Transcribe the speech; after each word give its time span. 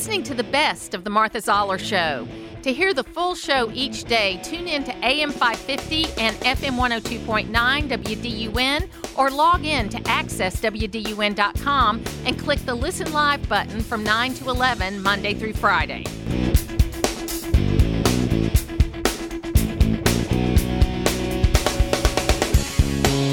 listening 0.00 0.22
to 0.22 0.32
the 0.32 0.44
best 0.44 0.94
of 0.94 1.04
the 1.04 1.10
Martha 1.10 1.42
Zoller 1.42 1.76
Show. 1.76 2.26
To 2.62 2.72
hear 2.72 2.94
the 2.94 3.04
full 3.04 3.34
show 3.34 3.70
each 3.74 4.04
day, 4.04 4.40
tune 4.42 4.66
in 4.66 4.82
to 4.84 4.96
AM 5.04 5.30
550 5.30 6.04
and 6.18 6.34
FM 6.36 6.78
102.9 6.78 7.50
WDUN 7.50 8.88
or 9.18 9.30
log 9.30 9.66
in 9.66 9.90
to 9.90 9.98
accesswdun.com 9.98 12.02
and 12.24 12.38
click 12.38 12.60
the 12.60 12.74
Listen 12.74 13.12
Live 13.12 13.46
button 13.46 13.82
from 13.82 14.02
9 14.02 14.32
to 14.36 14.48
11 14.48 15.02
Monday 15.02 15.34
through 15.34 15.52
Friday. 15.52 16.04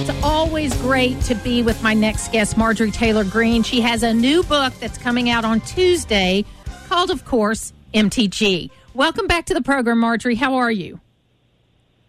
It's 0.01 0.21
always 0.21 0.75
great 0.81 1.21
to 1.21 1.35
be 1.35 1.63
with 1.63 1.81
my 1.81 1.93
next 1.93 2.33
guest, 2.33 2.57
Marjorie 2.57 2.91
Taylor 2.91 3.23
Greene. 3.23 3.63
She 3.63 3.79
has 3.79 4.03
a 4.03 4.13
new 4.13 4.43
book 4.43 4.73
that's 4.81 4.97
coming 4.97 5.29
out 5.29 5.45
on 5.45 5.61
Tuesday 5.61 6.43
called, 6.87 7.11
of 7.11 7.25
course, 7.25 7.73
MTG. 7.93 8.69
Welcome 8.93 9.27
back 9.27 9.45
to 9.47 9.53
the 9.53 9.61
program, 9.61 9.99
Marjorie. 9.99 10.35
How 10.35 10.55
are 10.55 10.71
you? 10.71 10.99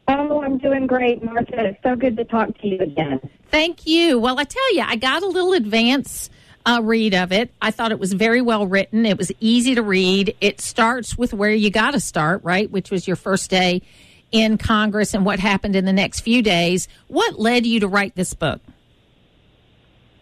Oh, 0.06 0.42
I'm 0.42 0.56
doing 0.58 0.86
great, 0.86 1.22
Martha. 1.22 1.66
It's 1.66 1.82
so 1.82 1.96
good 1.96 2.16
to 2.16 2.24
talk 2.24 2.56
to 2.58 2.68
you 2.68 2.78
again. 2.78 3.20
Thank 3.50 3.86
you. 3.86 4.18
Well, 4.18 4.38
I 4.38 4.44
tell 4.44 4.74
you, 4.74 4.82
I 4.86 4.96
got 4.96 5.22
a 5.22 5.26
little 5.26 5.52
advance 5.52 6.30
uh, 6.64 6.80
read 6.82 7.14
of 7.14 7.32
it. 7.32 7.50
I 7.60 7.72
thought 7.72 7.92
it 7.92 7.98
was 7.98 8.12
very 8.12 8.40
well 8.40 8.66
written. 8.66 9.04
It 9.04 9.18
was 9.18 9.32
easy 9.40 9.74
to 9.74 9.82
read. 9.82 10.34
It 10.40 10.60
starts 10.60 11.18
with 11.18 11.34
where 11.34 11.50
you 11.50 11.70
got 11.70 11.90
to 11.90 12.00
start, 12.00 12.42
right? 12.44 12.70
Which 12.70 12.90
was 12.90 13.06
your 13.06 13.16
first 13.16 13.50
day 13.50 13.82
in 14.30 14.58
Congress 14.58 15.12
and 15.12 15.24
what 15.24 15.40
happened 15.40 15.76
in 15.76 15.84
the 15.84 15.92
next 15.92 16.20
few 16.20 16.40
days. 16.42 16.88
What 17.08 17.38
led 17.38 17.66
you 17.66 17.80
to 17.80 17.88
write 17.88 18.14
this 18.14 18.32
book? 18.32 18.60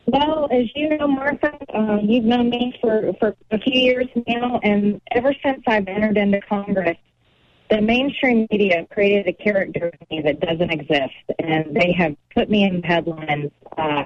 Well, 0.07 0.49
as 0.53 0.67
you 0.77 0.97
know, 0.97 1.09
Martha, 1.09 1.59
uh, 1.75 1.99
you've 2.03 2.25
known 2.25 2.51
me 2.51 2.73
for, 2.81 3.13
for 3.19 3.35
a 3.51 3.59
few 3.59 3.81
years 3.81 4.07
now, 4.29 4.61
and 4.63 5.01
ever 5.11 5.35
since 5.45 5.63
I've 5.67 5.89
entered 5.89 6.17
into 6.17 6.41
Congress, 6.43 6.97
the 7.71 7.81
mainstream 7.81 8.47
media 8.53 8.87
created 8.93 9.27
a 9.27 9.33
character 9.33 9.89
of 9.89 10.11
me 10.11 10.23
that 10.23 10.39
doesn't 10.39 10.71
exist, 10.71 11.15
and 11.41 11.75
they 11.75 11.93
have 11.93 12.15
put 12.33 12.49
me 12.49 12.63
in 12.63 12.85
headlines 12.85 13.51
uh, 13.77 14.05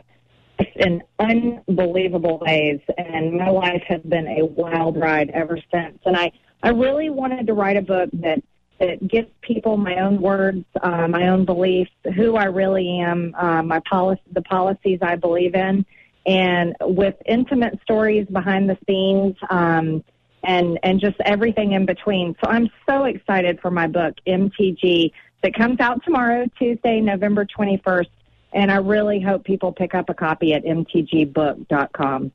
in 0.77 1.03
unbelievable 1.19 2.39
ways, 2.39 2.81
and 2.97 3.35
my 3.35 3.51
life 3.51 3.83
has 3.87 4.01
been 4.01 4.27
a 4.27 4.47
wild 4.47 4.97
ride 4.97 5.29
ever 5.31 5.59
since. 5.71 5.99
And 6.07 6.17
I, 6.17 6.33
I 6.63 6.71
really 6.71 7.11
wanted 7.11 7.47
to 7.49 7.53
write 7.53 7.77
a 7.77 7.83
book 7.83 8.09
that 8.15 8.43
that 8.81 9.07
gives 9.07 9.29
people 9.43 9.77
my 9.77 9.97
own 9.97 10.21
words, 10.21 10.65
uh, 10.83 11.07
my 11.07 11.29
own 11.29 11.45
beliefs, 11.45 11.93
who 12.17 12.37
I 12.37 12.45
really 12.45 12.99
am, 12.99 13.35
uh, 13.39 13.63
my 13.63 13.81
policy, 13.81 14.23
the 14.33 14.43
policies 14.43 14.99
I 15.03 15.17
believe 15.17 15.55
in, 15.55 15.85
and 16.27 16.75
with 16.81 17.15
intimate 17.27 17.79
stories 17.83 18.27
behind 18.27 18.69
the 18.69 18.79
scenes, 18.87 19.37
um, 19.51 20.03
and 20.43 20.79
and 20.83 20.99
just 20.99 21.17
everything 21.25 21.73
in 21.73 21.85
between. 21.85 22.35
So 22.43 22.51
I'm 22.51 22.71
so 22.89 23.05
excited 23.05 23.61
for 23.61 23.71
my 23.71 23.87
book 23.87 24.15
MTG 24.27 25.13
that 25.43 25.55
comes 25.55 25.81
out 25.81 26.03
tomorrow, 26.03 26.47
Tuesday, 26.59 27.01
November 27.01 27.45
21st, 27.47 28.09
and 28.55 28.73
I 28.73 28.77
really 28.77 29.21
hope 29.21 29.45
people 29.45 29.73
pick 29.73 29.95
up 29.95 30.09
a 30.09 30.15
copy 30.15 30.55
at 30.55 30.65
mtgbook.com. 30.65 32.33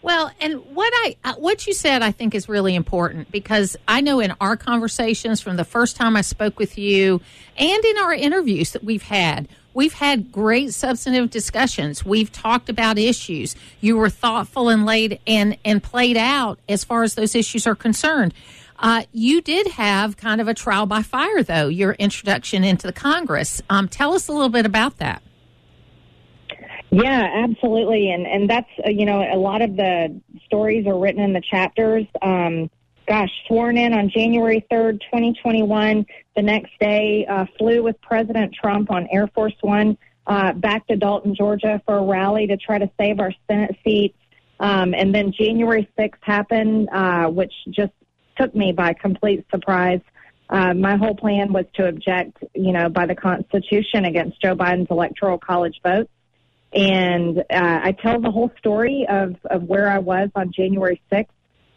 Well, 0.00 0.30
and 0.40 0.54
what 0.74 0.92
I 0.94 1.16
uh, 1.24 1.34
what 1.34 1.66
you 1.66 1.74
said 1.74 2.02
I 2.02 2.12
think 2.12 2.34
is 2.34 2.48
really 2.48 2.74
important 2.76 3.32
because 3.32 3.76
I 3.88 4.00
know 4.00 4.20
in 4.20 4.32
our 4.40 4.56
conversations 4.56 5.40
from 5.40 5.56
the 5.56 5.64
first 5.64 5.96
time 5.96 6.16
I 6.16 6.20
spoke 6.20 6.58
with 6.58 6.78
you 6.78 7.20
and 7.56 7.84
in 7.84 7.98
our 7.98 8.12
interviews 8.12 8.72
that 8.72 8.84
we've 8.84 9.02
had, 9.02 9.48
we've 9.74 9.94
had 9.94 10.30
great 10.30 10.72
substantive 10.72 11.30
discussions. 11.30 12.04
We've 12.04 12.30
talked 12.30 12.68
about 12.68 12.96
issues. 12.96 13.56
You 13.80 13.96
were 13.96 14.10
thoughtful 14.10 14.68
and 14.68 14.86
laid 14.86 15.18
and 15.26 15.58
and 15.64 15.82
played 15.82 16.16
out 16.16 16.60
as 16.68 16.84
far 16.84 17.02
as 17.02 17.14
those 17.14 17.34
issues 17.34 17.66
are 17.66 17.74
concerned. 17.74 18.34
Uh, 18.78 19.02
you 19.12 19.40
did 19.40 19.66
have 19.66 20.16
kind 20.16 20.40
of 20.40 20.46
a 20.46 20.54
trial 20.54 20.86
by 20.86 21.02
fire, 21.02 21.42
though, 21.42 21.66
your 21.66 21.94
introduction 21.94 22.62
into 22.62 22.86
the 22.86 22.92
Congress. 22.92 23.60
Um, 23.68 23.88
tell 23.88 24.14
us 24.14 24.28
a 24.28 24.32
little 24.32 24.48
bit 24.48 24.64
about 24.64 24.98
that. 24.98 25.20
Yeah, 26.90 27.44
absolutely, 27.44 28.10
and 28.12 28.26
and 28.26 28.48
that's 28.48 28.70
uh, 28.84 28.88
you 28.88 29.04
know 29.04 29.20
a 29.20 29.36
lot 29.36 29.60
of 29.60 29.76
the 29.76 30.20
stories 30.46 30.86
are 30.86 30.98
written 30.98 31.22
in 31.22 31.34
the 31.34 31.42
chapters. 31.42 32.06
Um, 32.22 32.70
gosh, 33.06 33.30
sworn 33.46 33.76
in 33.76 33.92
on 33.92 34.08
January 34.08 34.64
third, 34.70 35.04
twenty 35.10 35.34
twenty 35.42 35.62
one. 35.62 36.06
The 36.34 36.42
next 36.42 36.72
day, 36.80 37.26
uh, 37.26 37.44
flew 37.58 37.82
with 37.82 38.00
President 38.00 38.54
Trump 38.54 38.90
on 38.90 39.06
Air 39.12 39.26
Force 39.34 39.56
One 39.60 39.98
uh, 40.26 40.52
back 40.52 40.86
to 40.86 40.96
Dalton, 40.96 41.34
Georgia, 41.34 41.82
for 41.84 41.98
a 41.98 42.02
rally 42.02 42.46
to 42.46 42.56
try 42.56 42.78
to 42.78 42.90
save 42.98 43.20
our 43.20 43.32
Senate 43.46 43.76
seats. 43.84 44.16
Um, 44.60 44.94
and 44.94 45.14
then 45.14 45.32
January 45.32 45.88
sixth 45.98 46.22
happened, 46.22 46.88
uh, 46.90 47.26
which 47.26 47.52
just 47.70 47.92
took 48.38 48.54
me 48.54 48.72
by 48.72 48.94
complete 48.94 49.44
surprise. 49.50 50.00
Uh, 50.48 50.72
my 50.72 50.96
whole 50.96 51.14
plan 51.14 51.52
was 51.52 51.66
to 51.74 51.86
object, 51.86 52.42
you 52.54 52.72
know, 52.72 52.88
by 52.88 53.04
the 53.04 53.14
Constitution 53.14 54.06
against 54.06 54.40
Joe 54.40 54.56
Biden's 54.56 54.90
electoral 54.90 55.36
college 55.36 55.78
votes 55.82 56.08
and 56.72 57.38
uh, 57.38 57.44
I 57.50 57.92
tell 58.02 58.20
the 58.20 58.30
whole 58.30 58.50
story 58.58 59.06
of, 59.08 59.36
of 59.46 59.62
where 59.62 59.88
I 59.88 59.98
was 59.98 60.28
on 60.34 60.52
January 60.52 61.00
6th. 61.10 61.26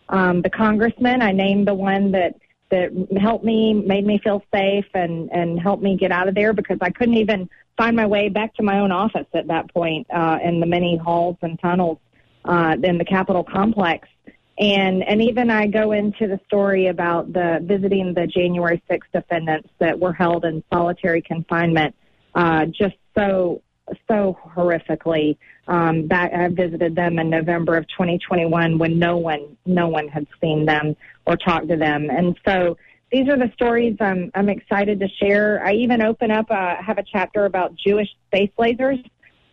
Um, 0.09 0.41
the 0.41 0.49
congressman, 0.49 1.21
I 1.21 1.31
named 1.31 1.67
the 1.67 1.73
one 1.73 2.11
that 2.11 2.35
that 2.69 2.89
helped 3.19 3.43
me, 3.43 3.73
made 3.73 4.05
me 4.05 4.17
feel 4.23 4.41
safe, 4.53 4.85
and 4.93 5.29
and 5.31 5.59
helped 5.59 5.83
me 5.83 5.97
get 5.97 6.11
out 6.11 6.27
of 6.27 6.35
there 6.35 6.53
because 6.53 6.77
I 6.81 6.89
couldn't 6.89 7.15
even 7.15 7.49
find 7.77 7.95
my 7.95 8.05
way 8.05 8.29
back 8.29 8.53
to 8.55 8.63
my 8.63 8.79
own 8.79 8.91
office 8.91 9.27
at 9.33 9.47
that 9.47 9.73
point 9.73 10.07
uh, 10.09 10.39
in 10.43 10.59
the 10.59 10.65
many 10.65 10.97
halls 10.97 11.37
and 11.41 11.59
tunnels 11.59 11.97
uh, 12.45 12.75
in 12.83 12.97
the 12.97 13.05
Capitol 13.05 13.43
complex. 13.43 14.07
And 14.57 15.03
and 15.03 15.21
even 15.21 15.49
I 15.49 15.67
go 15.67 15.91
into 15.91 16.27
the 16.27 16.39
story 16.45 16.87
about 16.87 17.31
the 17.33 17.59
visiting 17.63 18.13
the 18.13 18.27
January 18.27 18.81
6th 18.89 19.11
defendants 19.13 19.69
that 19.79 19.99
were 19.99 20.13
held 20.13 20.45
in 20.45 20.63
solitary 20.71 21.21
confinement, 21.21 21.95
uh, 22.35 22.65
just 22.65 22.95
so 23.17 23.61
so 24.07 24.37
horrifically. 24.55 25.37
Um, 25.67 26.07
back, 26.07 26.33
I 26.33 26.47
visited 26.49 26.95
them 26.95 27.19
in 27.19 27.29
November 27.29 27.77
of 27.77 27.87
2021 27.89 28.77
when 28.77 28.99
no 28.99 29.17
one, 29.17 29.57
no 29.65 29.87
one 29.87 30.07
had 30.07 30.27
seen 30.41 30.65
them 30.65 30.95
or 31.25 31.37
talked 31.37 31.69
to 31.69 31.77
them, 31.77 32.09
and 32.09 32.37
so 32.45 32.77
these 33.11 33.27
are 33.27 33.37
the 33.37 33.51
stories 33.53 33.97
I'm, 33.99 34.31
I'm 34.33 34.47
excited 34.47 34.99
to 35.01 35.07
share. 35.07 35.63
I 35.65 35.73
even 35.73 36.01
open 36.01 36.31
up, 36.31 36.49
uh, 36.49 36.77
have 36.77 36.97
a 36.97 37.03
chapter 37.03 37.45
about 37.45 37.75
Jewish 37.75 38.07
space 38.27 38.51
lasers, 38.57 39.03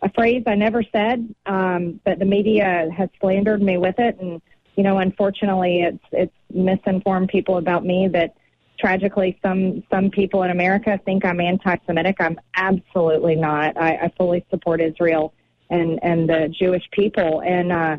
a 0.01 0.09
phrase 0.13 0.43
I 0.47 0.55
never 0.55 0.81
said, 0.81 1.35
um, 1.45 1.99
but 2.05 2.19
the 2.19 2.25
media 2.25 2.89
has 2.95 3.09
slandered 3.19 3.61
me 3.61 3.77
with 3.77 3.95
it, 3.99 4.17
and 4.19 4.41
you 4.75 4.83
know, 4.83 4.99
unfortunately, 4.99 5.81
it's 5.81 6.03
it's 6.13 6.33
misinformed 6.53 7.27
people 7.27 7.57
about 7.57 7.85
me 7.85 8.07
that 8.13 8.35
tragically, 8.79 9.37
some 9.43 9.83
some 9.91 10.09
people 10.09 10.43
in 10.43 10.51
America 10.51 10.99
think 11.05 11.25
I'm 11.25 11.39
anti-Semitic. 11.39 12.17
I'm 12.19 12.39
absolutely 12.55 13.35
not. 13.35 13.77
I, 13.77 13.95
I 13.95 14.13
fully 14.17 14.45
support 14.49 14.81
Israel 14.81 15.33
and 15.69 15.99
and 16.01 16.29
the 16.29 16.53
Jewish 16.57 16.83
people. 16.91 17.41
And 17.41 17.71
uh, 17.71 17.97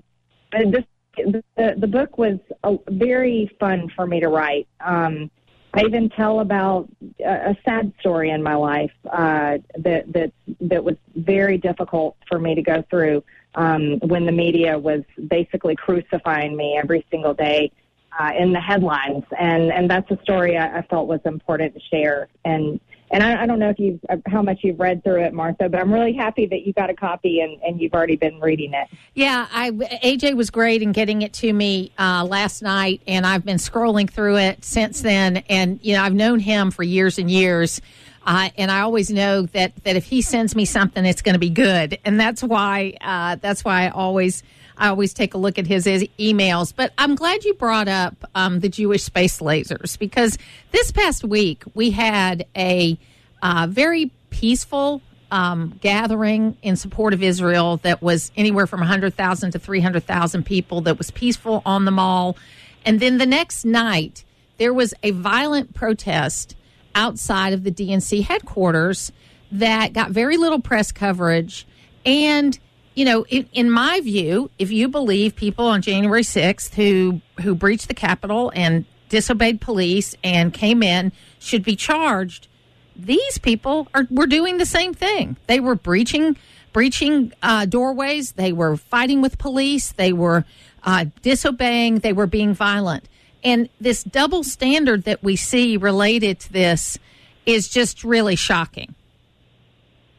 this 0.52 0.84
the 1.16 1.42
the 1.54 1.86
book 1.86 2.18
was 2.18 2.38
a, 2.64 2.76
very 2.90 3.50
fun 3.60 3.90
for 3.94 4.06
me 4.06 4.20
to 4.20 4.28
write. 4.28 4.68
Um, 4.80 5.30
I 5.72 5.82
even 5.82 6.08
tell 6.10 6.40
about 6.40 6.88
a, 7.20 7.50
a 7.50 7.56
sad 7.64 7.92
story 8.00 8.30
in 8.30 8.42
my 8.42 8.54
life 8.54 8.92
uh, 9.10 9.58
that 9.78 10.12
that 10.12 10.32
that 10.60 10.82
was 10.82 10.96
very 11.14 11.58
difficult 11.58 12.16
for 12.28 12.38
me 12.38 12.54
to 12.54 12.62
go 12.62 12.82
through 12.90 13.22
um, 13.54 13.98
when 14.00 14.26
the 14.26 14.32
media 14.32 14.78
was 14.78 15.02
basically 15.28 15.76
crucifying 15.76 16.56
me 16.56 16.78
every 16.82 17.04
single 17.10 17.34
day 17.34 17.70
uh, 18.18 18.32
in 18.38 18.52
the 18.52 18.60
headlines, 18.60 19.24
and 19.38 19.72
and 19.72 19.90
that's 19.90 20.10
a 20.10 20.18
story 20.22 20.56
I, 20.56 20.78
I 20.78 20.82
felt 20.82 21.06
was 21.06 21.20
important 21.24 21.74
to 21.74 21.80
share. 21.90 22.28
And 22.44 22.80
and 23.12 23.22
I, 23.22 23.42
I 23.42 23.46
don't 23.46 23.58
know 23.58 23.70
if 23.70 23.78
you've 23.78 24.00
how 24.26 24.42
much 24.42 24.60
you've 24.62 24.78
read 24.78 25.02
through 25.02 25.24
it, 25.24 25.32
Martha, 25.32 25.68
but 25.68 25.80
I'm 25.80 25.92
really 25.92 26.12
happy 26.12 26.46
that 26.46 26.66
you 26.66 26.72
got 26.72 26.90
a 26.90 26.94
copy 26.94 27.40
and, 27.40 27.60
and 27.62 27.80
you've 27.80 27.92
already 27.92 28.16
been 28.16 28.38
reading 28.40 28.72
it. 28.72 28.88
Yeah, 29.14 29.46
I 29.52 29.70
AJ 29.70 30.36
was 30.36 30.50
great 30.50 30.82
in 30.82 30.92
getting 30.92 31.22
it 31.22 31.32
to 31.34 31.52
me 31.52 31.92
uh, 31.98 32.24
last 32.24 32.62
night, 32.62 33.02
and 33.06 33.26
I've 33.26 33.44
been 33.44 33.56
scrolling 33.56 34.08
through 34.08 34.38
it 34.38 34.64
since 34.64 35.00
then. 35.00 35.38
And 35.48 35.80
you 35.82 35.94
know, 35.94 36.02
I've 36.02 36.14
known 36.14 36.38
him 36.38 36.70
for 36.70 36.82
years 36.82 37.18
and 37.18 37.30
years. 37.30 37.80
Uh, 38.26 38.50
and 38.58 38.70
I 38.70 38.80
always 38.80 39.10
know 39.10 39.42
that, 39.46 39.82
that 39.84 39.96
if 39.96 40.04
he 40.04 40.20
sends 40.20 40.54
me 40.54 40.66
something, 40.66 41.06
it's 41.06 41.22
going 41.22 41.32
to 41.32 41.38
be 41.40 41.48
good, 41.48 41.98
and 42.04 42.20
that's 42.20 42.42
why 42.42 42.94
uh, 43.00 43.36
that's 43.36 43.64
why 43.64 43.86
I 43.86 43.88
always 43.88 44.42
I 44.80 44.88
always 44.88 45.12
take 45.12 45.34
a 45.34 45.38
look 45.38 45.58
at 45.58 45.66
his 45.66 45.86
emails. 45.86 46.72
But 46.74 46.92
I'm 46.98 47.14
glad 47.14 47.44
you 47.44 47.54
brought 47.54 47.86
up 47.86 48.24
um, 48.34 48.60
the 48.60 48.68
Jewish 48.68 49.04
space 49.04 49.38
lasers 49.38 49.98
because 49.98 50.38
this 50.72 50.90
past 50.90 51.22
week 51.22 51.62
we 51.74 51.90
had 51.90 52.46
a 52.56 52.98
uh, 53.42 53.66
very 53.70 54.10
peaceful 54.30 55.02
um, 55.30 55.78
gathering 55.80 56.56
in 56.62 56.76
support 56.76 57.12
of 57.12 57.22
Israel 57.22 57.76
that 57.78 58.02
was 58.02 58.32
anywhere 58.36 58.66
from 58.66 58.80
100,000 58.80 59.52
to 59.52 59.58
300,000 59.58 60.44
people 60.44 60.80
that 60.80 60.98
was 60.98 61.10
peaceful 61.10 61.62
on 61.64 61.84
the 61.84 61.90
mall. 61.90 62.36
And 62.84 62.98
then 62.98 63.18
the 63.18 63.26
next 63.26 63.64
night, 63.64 64.24
there 64.56 64.72
was 64.72 64.94
a 65.02 65.10
violent 65.12 65.74
protest 65.74 66.56
outside 66.94 67.52
of 67.52 67.64
the 67.64 67.70
DNC 67.70 68.24
headquarters 68.24 69.12
that 69.52 69.92
got 69.92 70.10
very 70.10 70.36
little 70.36 70.60
press 70.60 70.90
coverage. 70.90 71.66
And 72.04 72.58
you 73.00 73.06
know, 73.06 73.24
in, 73.30 73.48
in, 73.54 73.70
my 73.70 74.00
view, 74.00 74.50
if 74.58 74.70
you 74.70 74.86
believe 74.86 75.34
people 75.34 75.64
on 75.66 75.80
January 75.80 76.20
6th 76.20 76.74
who 76.74 77.22
who 77.40 77.54
breached 77.54 77.88
the 77.88 77.94
Capitol 77.94 78.52
and 78.54 78.84
disobeyed 79.08 79.58
police 79.58 80.14
and 80.22 80.52
came 80.52 80.82
in 80.82 81.10
should 81.38 81.64
be 81.64 81.76
charged, 81.76 82.46
these 82.94 83.38
people 83.38 83.88
are 83.94 84.06
were 84.10 84.26
doing 84.26 84.58
the 84.58 84.66
same 84.66 84.92
thing. 84.92 85.38
They 85.46 85.60
were 85.60 85.76
breaching 85.76 86.36
breaching 86.74 87.32
uh, 87.42 87.64
doorways. 87.64 88.32
They 88.32 88.52
were 88.52 88.76
fighting 88.76 89.22
with 89.22 89.38
police. 89.38 89.92
They 89.92 90.12
were 90.12 90.44
uh, 90.82 91.06
disobeying. 91.22 92.00
They 92.00 92.12
were 92.12 92.26
being 92.26 92.52
violent. 92.52 93.08
And 93.42 93.70
this 93.80 94.04
double 94.04 94.44
standard 94.44 95.04
that 95.04 95.22
we 95.22 95.36
see 95.36 95.78
related 95.78 96.38
to 96.40 96.52
this 96.52 96.98
is 97.46 97.66
just 97.66 98.04
really 98.04 98.36
shocking. 98.36 98.94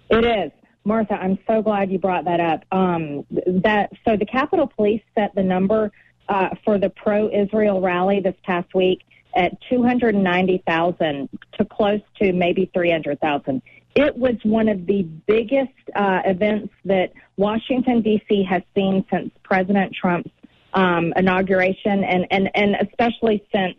It 0.10 0.25
is. 0.25 0.61
Martha, 0.83 1.13
I'm 1.13 1.38
so 1.48 1.62
glad 1.62 1.92
you 1.92 2.00
brought 2.00 2.25
that 2.25 2.39
up. 2.39 2.63
Um, 2.72 3.25
that 3.30 3.92
so 4.06 4.18
the 4.18 4.25
Capitol 4.25 4.68
Police 4.68 5.04
set 5.16 5.33
the 5.36 5.44
number 5.44 5.92
uh, 6.28 6.50
for 6.66 6.78
the 6.78 6.89
pro-Israel 6.89 7.81
rally 7.81 8.19
this 8.19 8.36
past 8.44 8.74
week 8.74 9.01
at 9.36 9.54
290,000 9.69 11.30
to 11.54 11.66
close 11.66 12.01
to 12.22 12.33
maybe 12.33 12.69
300,000. 12.74 13.62
It 13.95 14.16
was 14.18 14.36
one 14.44 14.69
of 14.69 14.86
the 14.86 15.04
biggest 15.04 15.72
uh, 15.95 16.22
events 16.25 16.74
that 16.86 17.12
Washington 17.38 18.01
D.C. 18.01 18.44
has 18.44 18.62
seen 18.75 19.06
since 19.12 19.31
President 19.44 19.94
Trump's 19.94 20.31
um, 20.74 21.13
inauguration, 21.18 22.04
and, 22.04 22.25
and 22.31 22.50
and 22.56 22.75
especially 22.75 23.45
since 23.54 23.75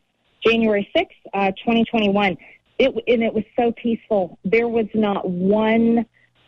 January 0.47 0.89
6, 0.95 1.15
uh, 1.33 1.47
2021. 1.53 2.37
It 2.79 2.89
and 3.07 3.23
it 3.23 3.33
was 3.33 3.45
so 3.57 3.73
peaceful. 3.73 4.39
There 4.45 4.69
was 4.69 4.87
not 4.93 5.29
one 5.29 6.05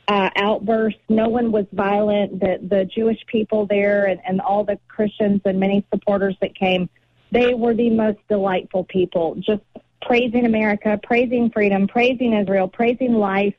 uh, 0.09 0.31
outburst. 0.37 0.99
No 1.09 1.29
one 1.29 1.53
was 1.53 1.67
violent. 1.73 2.41
The 2.41 2.59
the 2.63 2.85
Jewish 2.85 3.19
people 3.27 3.67
there 3.67 4.07
and, 4.07 4.21
and 4.27 4.41
all 4.41 4.65
the 4.65 4.79
Christians 4.89 5.41
and 5.45 5.59
many 5.59 5.85
supporters 5.93 6.37
that 6.41 6.55
came, 6.55 6.89
they 7.31 7.55
were 7.55 7.75
the 7.75 7.91
most 7.91 8.19
delightful 8.29 8.85
people. 8.85 9.37
Just 9.37 9.63
praising 10.03 10.45
America, 10.45 11.01
praising 11.03 11.51
freedom, 11.51 11.87
praising 11.89 12.35
Israel, 12.35 12.69
praising 12.69 13.15
life. 13.15 13.55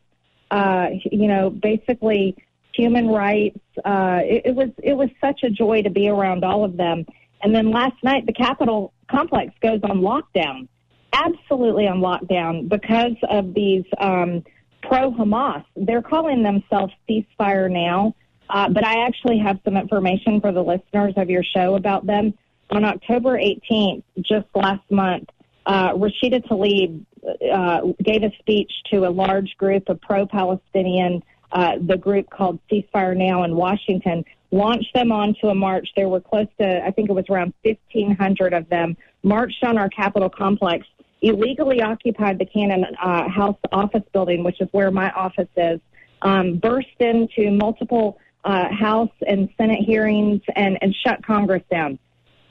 Uh, 0.51 0.89
you 1.11 1.27
know, 1.27 1.49
basically 1.49 2.37
human 2.71 3.07
rights. 3.07 3.59
Uh, 3.83 4.19
it, 4.23 4.43
it 4.45 4.55
was 4.55 4.69
it 4.83 4.93
was 4.93 5.09
such 5.19 5.41
a 5.43 5.49
joy 5.49 5.81
to 5.81 5.89
be 5.89 6.07
around 6.07 6.43
all 6.43 6.63
of 6.63 6.77
them. 6.77 7.05
And 7.41 7.53
then 7.53 7.71
last 7.71 7.95
night, 8.03 8.25
the 8.25 8.33
Capitol 8.33 8.93
complex 9.09 9.53
goes 9.61 9.79
on 9.83 10.01
lockdown, 10.01 10.67
absolutely 11.13 11.87
on 11.87 11.99
lockdown 11.99 12.69
because 12.69 13.15
of 13.29 13.53
these. 13.53 13.85
Um, 13.99 14.43
pro 14.87 15.11
Hamas. 15.11 15.63
They're 15.75 16.01
calling 16.01 16.43
themselves 16.43 16.93
Ceasefire 17.09 17.69
Now, 17.69 18.15
uh, 18.49 18.69
but 18.69 18.85
I 18.85 19.05
actually 19.05 19.39
have 19.39 19.59
some 19.63 19.77
information 19.77 20.41
for 20.41 20.51
the 20.51 20.61
listeners 20.61 21.13
of 21.17 21.29
your 21.29 21.43
show 21.43 21.75
about 21.75 22.05
them. 22.05 22.33
On 22.71 22.83
October 22.83 23.37
18th, 23.37 24.03
just 24.21 24.47
last 24.55 24.89
month, 24.89 25.29
uh, 25.65 25.93
Rashida 25.93 26.45
Tlaib 26.47 27.05
uh, 27.51 27.93
gave 28.03 28.23
a 28.23 28.31
speech 28.39 28.71
to 28.91 29.07
a 29.07 29.09
large 29.09 29.55
group 29.57 29.89
of 29.89 29.99
pro 30.01 30.25
Palestinian, 30.25 31.23
uh, 31.51 31.73
the 31.85 31.97
group 31.97 32.29
called 32.29 32.59
Ceasefire 32.71 33.15
Now 33.15 33.43
in 33.43 33.55
Washington, 33.55 34.23
launched 34.51 34.93
them 34.93 35.11
onto 35.11 35.47
a 35.47 35.55
march. 35.55 35.87
There 35.95 36.09
were 36.09 36.21
close 36.21 36.47
to, 36.59 36.83
I 36.83 36.91
think 36.91 37.09
it 37.09 37.13
was 37.13 37.25
around 37.29 37.53
1,500 37.63 38.53
of 38.53 38.69
them, 38.69 38.95
marched 39.23 39.63
on 39.63 39.77
our 39.77 39.89
Capitol 39.89 40.29
complex 40.29 40.85
illegally 41.21 41.81
occupied 41.81 42.39
the 42.39 42.45
Cannon 42.45 42.85
uh, 43.01 43.29
House 43.29 43.57
office 43.71 44.03
building, 44.13 44.43
which 44.43 44.61
is 44.61 44.67
where 44.71 44.91
my 44.91 45.11
office 45.11 45.47
is, 45.55 45.79
um, 46.21 46.57
burst 46.57 46.87
into 46.99 47.51
multiple 47.51 48.19
uh, 48.43 48.69
House 48.69 49.11
and 49.27 49.49
Senate 49.57 49.83
hearings 49.83 50.41
and, 50.55 50.77
and 50.81 50.95
shut 51.05 51.25
Congress 51.25 51.63
down. 51.71 51.97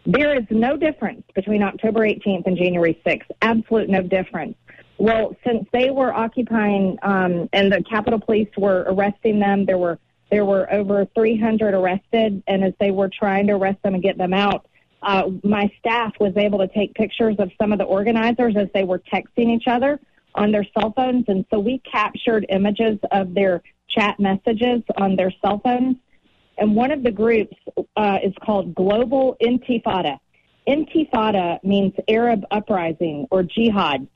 There 0.07 0.39
is 0.39 0.45
no 0.51 0.77
difference 0.77 1.23
between 1.35 1.63
October 1.63 2.01
18th 2.01 2.47
and 2.47 2.57
January 2.57 3.01
6th. 3.07 3.31
Absolute 3.41 3.89
no 3.89 4.03
difference. 4.03 4.57
Well, 4.99 5.35
since 5.47 5.67
they 5.73 5.91
were 5.91 6.13
occupying 6.13 6.99
um, 7.03 7.49
and 7.53 7.73
the 7.73 7.83
Capitol 7.89 8.21
Police 8.21 8.49
were 8.57 8.85
arresting 8.87 9.41
them, 9.41 9.65
there 9.67 9.79
were 9.79 9.99
there 10.31 10.45
were 10.45 10.73
over 10.73 11.07
300 11.15 11.75
arrested, 11.75 12.43
and 12.49 12.65
as 12.65 12.73
they 12.81 12.91
were 12.91 13.09
trying 13.09 13.47
to 13.47 13.53
arrest 13.53 13.83
them 13.83 13.95
and 13.95 14.03
get 14.03 14.19
them 14.19 14.33
out, 14.33 14.67
uh, 15.05 15.31
my 15.43 15.71
staff 15.79 16.13
was 16.19 16.37
able 16.37 16.59
to 16.59 16.69
take 16.69 16.95
pictures 16.95 17.37
of 17.39 17.51
some 17.61 17.73
of 17.73 17.79
the 17.79 17.85
organizers 17.85 18.57
as 18.57 18.69
they 18.75 18.85
were 18.85 18.99
texting 18.99 19.55
each 19.55 19.67
other 19.67 20.01
on 20.35 20.51
their 20.51 20.67
cell 20.79 20.93
phones. 20.97 21.25
And 21.29 21.45
so 21.51 21.59
we 21.59 21.79
captured 21.91 22.47
images 22.49 22.99
of 23.13 23.35
their 23.35 23.63
chat 23.89 24.19
messages 24.19 24.83
on 24.97 25.17
their 25.17 25.33
cell 25.45 25.61
phones. 25.63 25.97
And 26.59 26.75
one 26.75 26.91
of 26.91 27.03
the 27.03 27.11
groups 27.11 27.57
uh, 27.97 28.19
is 28.23 28.33
called 28.43 28.75
Global 28.75 29.37
Intifada. 29.43 30.19
Intifada 30.67 31.63
means 31.63 31.93
Arab 32.09 32.45
uprising 32.51 33.27
or 33.31 33.43
jihad. 33.43 34.07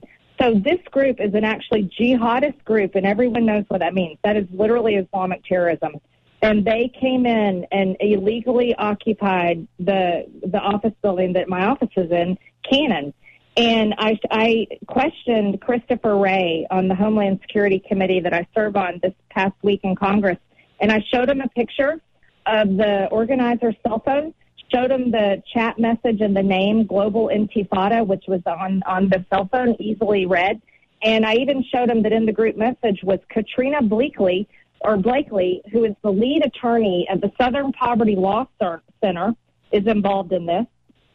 So 0.41 0.55
this 0.55 0.79
group 0.91 1.21
is 1.21 1.35
an 1.35 1.45
actually 1.45 1.91
jihadist 1.99 2.65
group, 2.65 2.95
and 2.95 3.05
everyone 3.05 3.45
knows 3.45 3.65
what 3.69 3.81
that 3.81 3.93
means. 3.93 4.19
That 4.23 4.37
is 4.37 4.47
literally 4.53 4.95
Islamic 4.95 5.45
terrorism 5.45 5.97
and 6.43 6.65
they 6.65 6.91
came 7.01 7.27
in 7.27 7.67
and 7.73 7.97
illegally 8.01 8.75
occupied 8.77 9.67
the 9.79 10.27
the 10.45 10.59
office 10.59 10.95
building 11.03 11.33
that 11.33 11.49
my 11.49 11.67
office 11.67 11.91
is 11.97 12.11
in, 12.11 12.39
Cannon. 12.71 13.13
And 13.57 13.95
I, 13.99 14.17
I 14.31 14.69
questioned 14.87 15.61
Christopher 15.61 16.17
Wray 16.17 16.65
on 16.71 16.87
the 16.87 16.95
Homeland 16.95 17.41
Security 17.43 17.83
Committee 17.89 18.21
that 18.21 18.33
I 18.33 18.47
serve 18.55 18.77
on 18.77 19.01
this 19.03 19.15
past 19.31 19.55
week 19.63 19.81
in 19.83 19.97
Congress, 19.97 20.39
and 20.79 20.93
I 20.93 21.05
showed 21.13 21.29
him 21.29 21.41
a 21.41 21.49
picture 21.49 22.01
of 22.47 22.77
the 22.77 23.09
organizer's 23.11 23.75
cell 23.85 24.01
phone, 24.05 24.33
showed 24.73 24.93
him 24.93 25.11
the 25.11 25.43
chat 25.53 25.77
message 25.77 26.21
and 26.21 26.37
the 26.37 26.43
name 26.43 26.87
Global 26.87 27.31
Intifada, 27.35 28.07
which 28.07 28.25
was 28.29 28.43
on 28.47 28.83
on 28.87 29.09
the 29.09 29.25
cell 29.29 29.49
phone, 29.51 29.75
easily 29.81 30.25
read. 30.25 30.63
And 31.03 31.27
I 31.27 31.35
even 31.35 31.65
showed 31.65 31.91
him 31.91 32.03
that 32.05 32.13
in 32.13 32.27
the 32.27 32.33
group 32.33 32.57
message 32.57 33.01
was 33.03 33.19
Katrina 33.29 33.83
Bleakley, 33.83 34.47
or 34.81 34.97
Blakely, 34.97 35.63
who 35.73 35.85
is 35.85 35.95
the 36.03 36.11
lead 36.11 36.45
attorney 36.45 37.07
at 37.11 37.21
the 37.21 37.31
Southern 37.41 37.73
Poverty 37.73 38.17
Law 38.17 38.47
Center, 39.03 39.35
is 39.73 39.87
involved 39.87 40.33
in 40.33 40.47
this. 40.47 40.67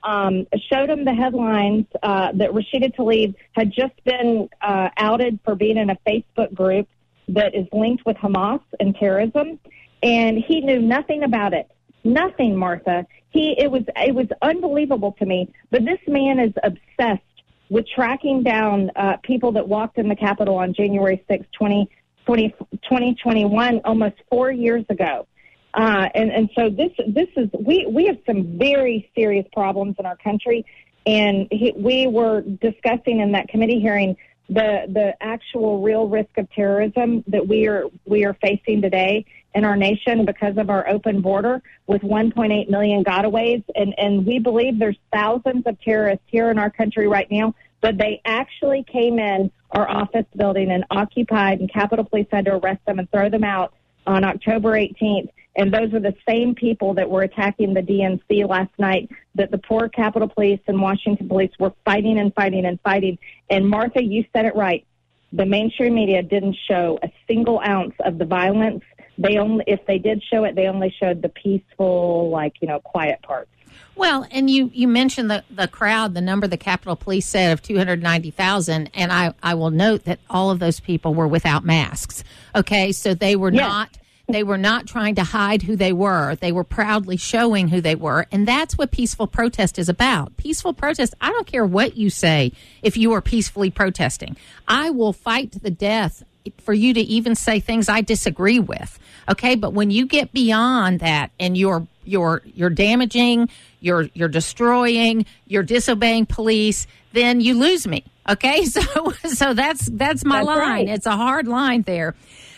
Um, 0.04 0.46
showed 0.70 0.90
him 0.90 1.06
the 1.06 1.14
headlines 1.14 1.86
uh, 2.02 2.34
that 2.34 2.52
Rashida 2.52 2.94
Tlaib 2.94 3.36
had 3.54 3.72
just 3.72 3.94
been 4.04 4.50
uh, 4.62 4.90
outed 4.98 5.40
for 5.46 5.56
being 5.56 5.78
in 5.78 5.90
a 5.90 5.98
Facebook 6.06 6.54
group 6.54 6.88
that 7.30 7.56
is 7.56 7.66
linked 7.72 8.06
with 8.06 8.18
Hamas 8.18 8.62
and 8.82 8.96
terrorism, 8.96 9.60
and 10.02 10.38
he 10.38 10.60
knew 10.60 10.82
nothing 10.82 11.24
about 11.24 11.54
it. 11.54 11.72
Nothing, 12.04 12.58
Martha. 12.58 13.08
He 13.30 13.56
it 13.58 13.72
was 13.72 13.84
it 13.96 14.14
was 14.14 14.28
unbelievable 14.42 15.14
to 15.20 15.26
me. 15.26 15.54
But 15.72 15.86
this 15.86 16.00
man 16.06 16.38
is 16.38 16.52
obsessed 16.64 17.24
with 17.70 17.88
tracking 17.88 18.44
down 18.44 18.92
uh, 18.96 19.18
people 19.24 19.54
that 19.54 19.68
walked 19.68 19.98
in 19.98 20.10
the 20.10 20.16
Capitol 20.16 20.56
on 20.56 20.74
January 20.74 21.24
6, 21.28 21.46
20, 21.58 21.90
20, 22.26 22.50
2021, 22.84 23.82
almost 23.86 24.16
four 24.30 24.52
years 24.52 24.86
ago. 24.90 25.28
Uh, 25.74 26.08
and, 26.14 26.32
and 26.32 26.50
so 26.56 26.70
this, 26.70 26.92
this 27.08 27.28
is, 27.36 27.50
we, 27.60 27.88
we 27.88 28.06
have 28.06 28.18
some 28.26 28.58
very 28.58 29.10
serious 29.16 29.46
problems 29.54 29.96
in 29.98 30.06
our 30.06 30.18
country. 30.18 30.66
And 31.06 31.48
he, 31.52 31.74
we 31.76 32.08
were 32.08 32.42
discussing 32.42 33.20
in 33.20 33.32
that 33.32 33.48
committee 33.48 33.80
hearing 33.80 34.16
the, 34.50 34.86
the 34.88 35.14
actual 35.22 35.82
real 35.82 36.08
risk 36.08 36.38
of 36.38 36.50
terrorism 36.52 37.24
that 37.28 37.48
we 37.48 37.68
are, 37.68 37.86
we 38.06 38.26
are 38.26 38.36
facing 38.36 38.82
today 38.82 39.26
in 39.56 39.66
our 39.66 39.76
nation 39.76 40.26
because 40.26 40.58
of 40.58 40.70
our 40.70 40.88
open 40.88 41.22
border 41.22 41.62
with 41.88 42.02
1.8 42.02 42.70
million 42.70 43.04
gotaways. 43.04 43.64
And, 43.76 43.96
and 43.98 44.26
we 44.26 44.40
believe 44.40 44.80
there's 44.80 44.98
thousands 45.12 45.66
of 45.66 45.80
terrorists 45.82 46.26
here 46.28 46.52
in 46.52 46.60
our 46.60 46.70
country 46.70 47.08
right 47.08 47.30
now 47.32 47.56
but 47.84 47.98
they 47.98 48.22
actually 48.24 48.86
came 48.90 49.20
in 49.20 49.52
our 49.72 49.88
office 49.90 50.26
building 50.38 50.72
and 50.72 50.86
occupied, 50.90 51.60
and 51.60 51.72
Capitol 51.72 52.06
Police 52.06 52.28
had 52.32 52.46
to 52.46 52.56
arrest 52.56 52.80
them 52.86 52.98
and 52.98 53.12
throw 53.12 53.30
them 53.30 53.44
out 53.44 53.74
on 54.08 54.24
October 54.24 54.72
18th. 54.72 55.28
And 55.58 55.72
those 55.72 55.92
were 55.92 56.00
the 56.00 56.16
same 56.28 56.56
people 56.56 56.94
that 56.94 57.10
were 57.10 57.24
attacking 57.24 57.74
the 57.74 57.82
DNC 57.82 58.48
last 58.48 58.72
night 58.80 59.10
that 59.36 59.52
the 59.52 59.58
poor 59.58 59.90
Capitol 59.90 60.30
Police 60.30 60.62
and 60.66 60.82
Washington 60.82 61.28
Police 61.28 61.52
were 61.60 61.74
fighting 61.84 62.18
and 62.18 62.34
fighting 62.34 62.66
and 62.66 62.80
fighting. 62.82 63.20
And 63.50 63.70
Martha, 63.70 64.02
you 64.02 64.24
said 64.34 64.46
it 64.46 64.56
right. 64.56 64.86
The 65.34 65.46
mainstream 65.46 65.96
media 65.96 66.24
didn't 66.24 66.56
show 66.68 66.98
a 67.04 67.12
single 67.28 67.60
ounce 67.60 67.96
of 68.00 68.18
the 68.18 68.26
violence. 68.26 68.84
They 69.18 69.38
only, 69.38 69.66
if 69.68 69.86
they 69.88 69.98
did 70.00 70.24
show 70.24 70.46
it, 70.46 70.56
they 70.56 70.68
only 70.68 70.96
showed 71.00 71.22
the 71.22 71.30
peaceful, 71.30 72.30
like, 72.30 72.54
you 72.62 72.68
know, 72.68 72.80
quiet 72.80 73.22
parts. 73.24 73.50
Well, 73.96 74.26
and 74.32 74.50
you, 74.50 74.72
you 74.74 74.88
mentioned 74.88 75.30
the, 75.30 75.44
the 75.50 75.68
crowd, 75.68 76.14
the 76.14 76.22
number 76.22 76.48
the 76.48 76.58
Capitol 76.58 76.96
Police 76.96 77.26
said 77.26 77.52
of 77.52 77.62
290,000. 77.62 78.90
And 78.94 79.12
I, 79.12 79.34
I 79.42 79.54
will 79.54 79.70
note 79.72 80.06
that 80.06 80.20
all 80.30 80.52
of 80.52 80.60
those 80.60 80.80
people 80.80 81.14
were 81.14 81.28
without 81.28 81.64
masks. 81.64 82.24
Okay. 82.56 82.92
So 82.92 83.14
they 83.14 83.36
were 83.36 83.52
yes. 83.52 83.62
not. 83.62 83.98
They 84.30 84.44
were 84.44 84.58
not 84.58 84.88
trying 84.88 85.16
to 85.16 85.24
hide 85.24 85.64
who 85.64 85.76
they 85.76 85.92
were. 85.92 86.36
They 86.36 86.54
were 86.54 86.64
proudly 86.64 87.18
showing 87.18 87.68
who 87.68 87.82
they 87.82 87.96
were. 87.96 88.26
And 88.32 88.48
that's 88.48 88.78
what 88.78 88.90
peaceful 88.90 89.28
protest 89.28 89.78
is 89.78 89.90
about. 89.90 90.38
Peaceful 90.38 90.74
protest, 90.74 91.14
I 91.20 91.30
don't 91.30 91.46
care 91.46 91.66
what 91.66 91.98
you 91.98 92.10
say 92.10 92.54
if 92.82 92.96
you 92.96 93.12
are 93.12 93.22
peacefully 93.22 93.70
protesting. 93.70 94.38
I 94.66 94.92
will 94.92 95.12
fight 95.12 95.52
to 95.52 95.60
the 95.60 95.70
death 95.70 96.24
for 96.60 96.74
you 96.74 96.94
to 96.94 97.02
even 97.02 97.36
say 97.36 97.60
things 97.60 97.90
I 97.90 98.02
disagree 98.02 98.60
with. 98.60 98.98
Okay, 99.30 99.56
but 99.56 99.74
when 99.74 99.92
you 99.92 100.06
get 100.06 100.34
beyond 100.34 101.00
that 101.02 101.32
and 101.40 101.58
you're 101.58 101.88
you're 102.06 102.42
you're 102.54 102.70
damaging, 102.70 103.50
you're 103.80 104.10
you're 104.14 104.28
destroying, 104.30 105.26
you're 105.48 105.64
disobeying 105.64 106.26
police, 106.26 106.88
then 107.14 107.42
you 107.42 107.58
lose 107.58 107.88
me. 107.88 108.04
Okay, 108.30 108.66
so 108.66 109.12
so 109.26 109.54
that's 109.54 109.88
that's 109.88 110.24
my 110.26 110.38
That's 110.38 110.48
line. 110.48 110.58
right. 110.60 110.90
It's 110.90 111.06
a 111.06 111.16
hard 111.18 111.48
line 111.48 111.82
there. 111.84 112.16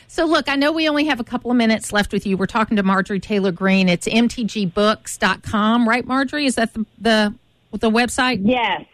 So 0.08 0.25
look, 0.25 0.48
I 0.48 0.56
know 0.56 0.72
we 0.72 0.88
only 0.88 1.06
have 1.06 1.20
a 1.20 1.24
couple 1.24 1.52
of 1.52 1.58
minutes 1.58 1.92
left 1.92 2.14
with 2.14 2.25
you. 2.25 2.38
We're 2.38 2.46
talking 2.46 2.78
to 2.78 2.84
Marjorie 2.84 3.20
Taylor 3.20 3.52
Greene. 3.52 3.90
It's 3.90 4.08
mtgbooks.com, 4.08 5.90
right, 5.90 6.06
Marjorie? 6.06 6.46
Is 6.46 6.56
that 6.56 6.74
the 6.74 6.86
the, 7.00 7.34
the 7.72 7.90
website? 7.92 8.40
Yes. 8.44 8.86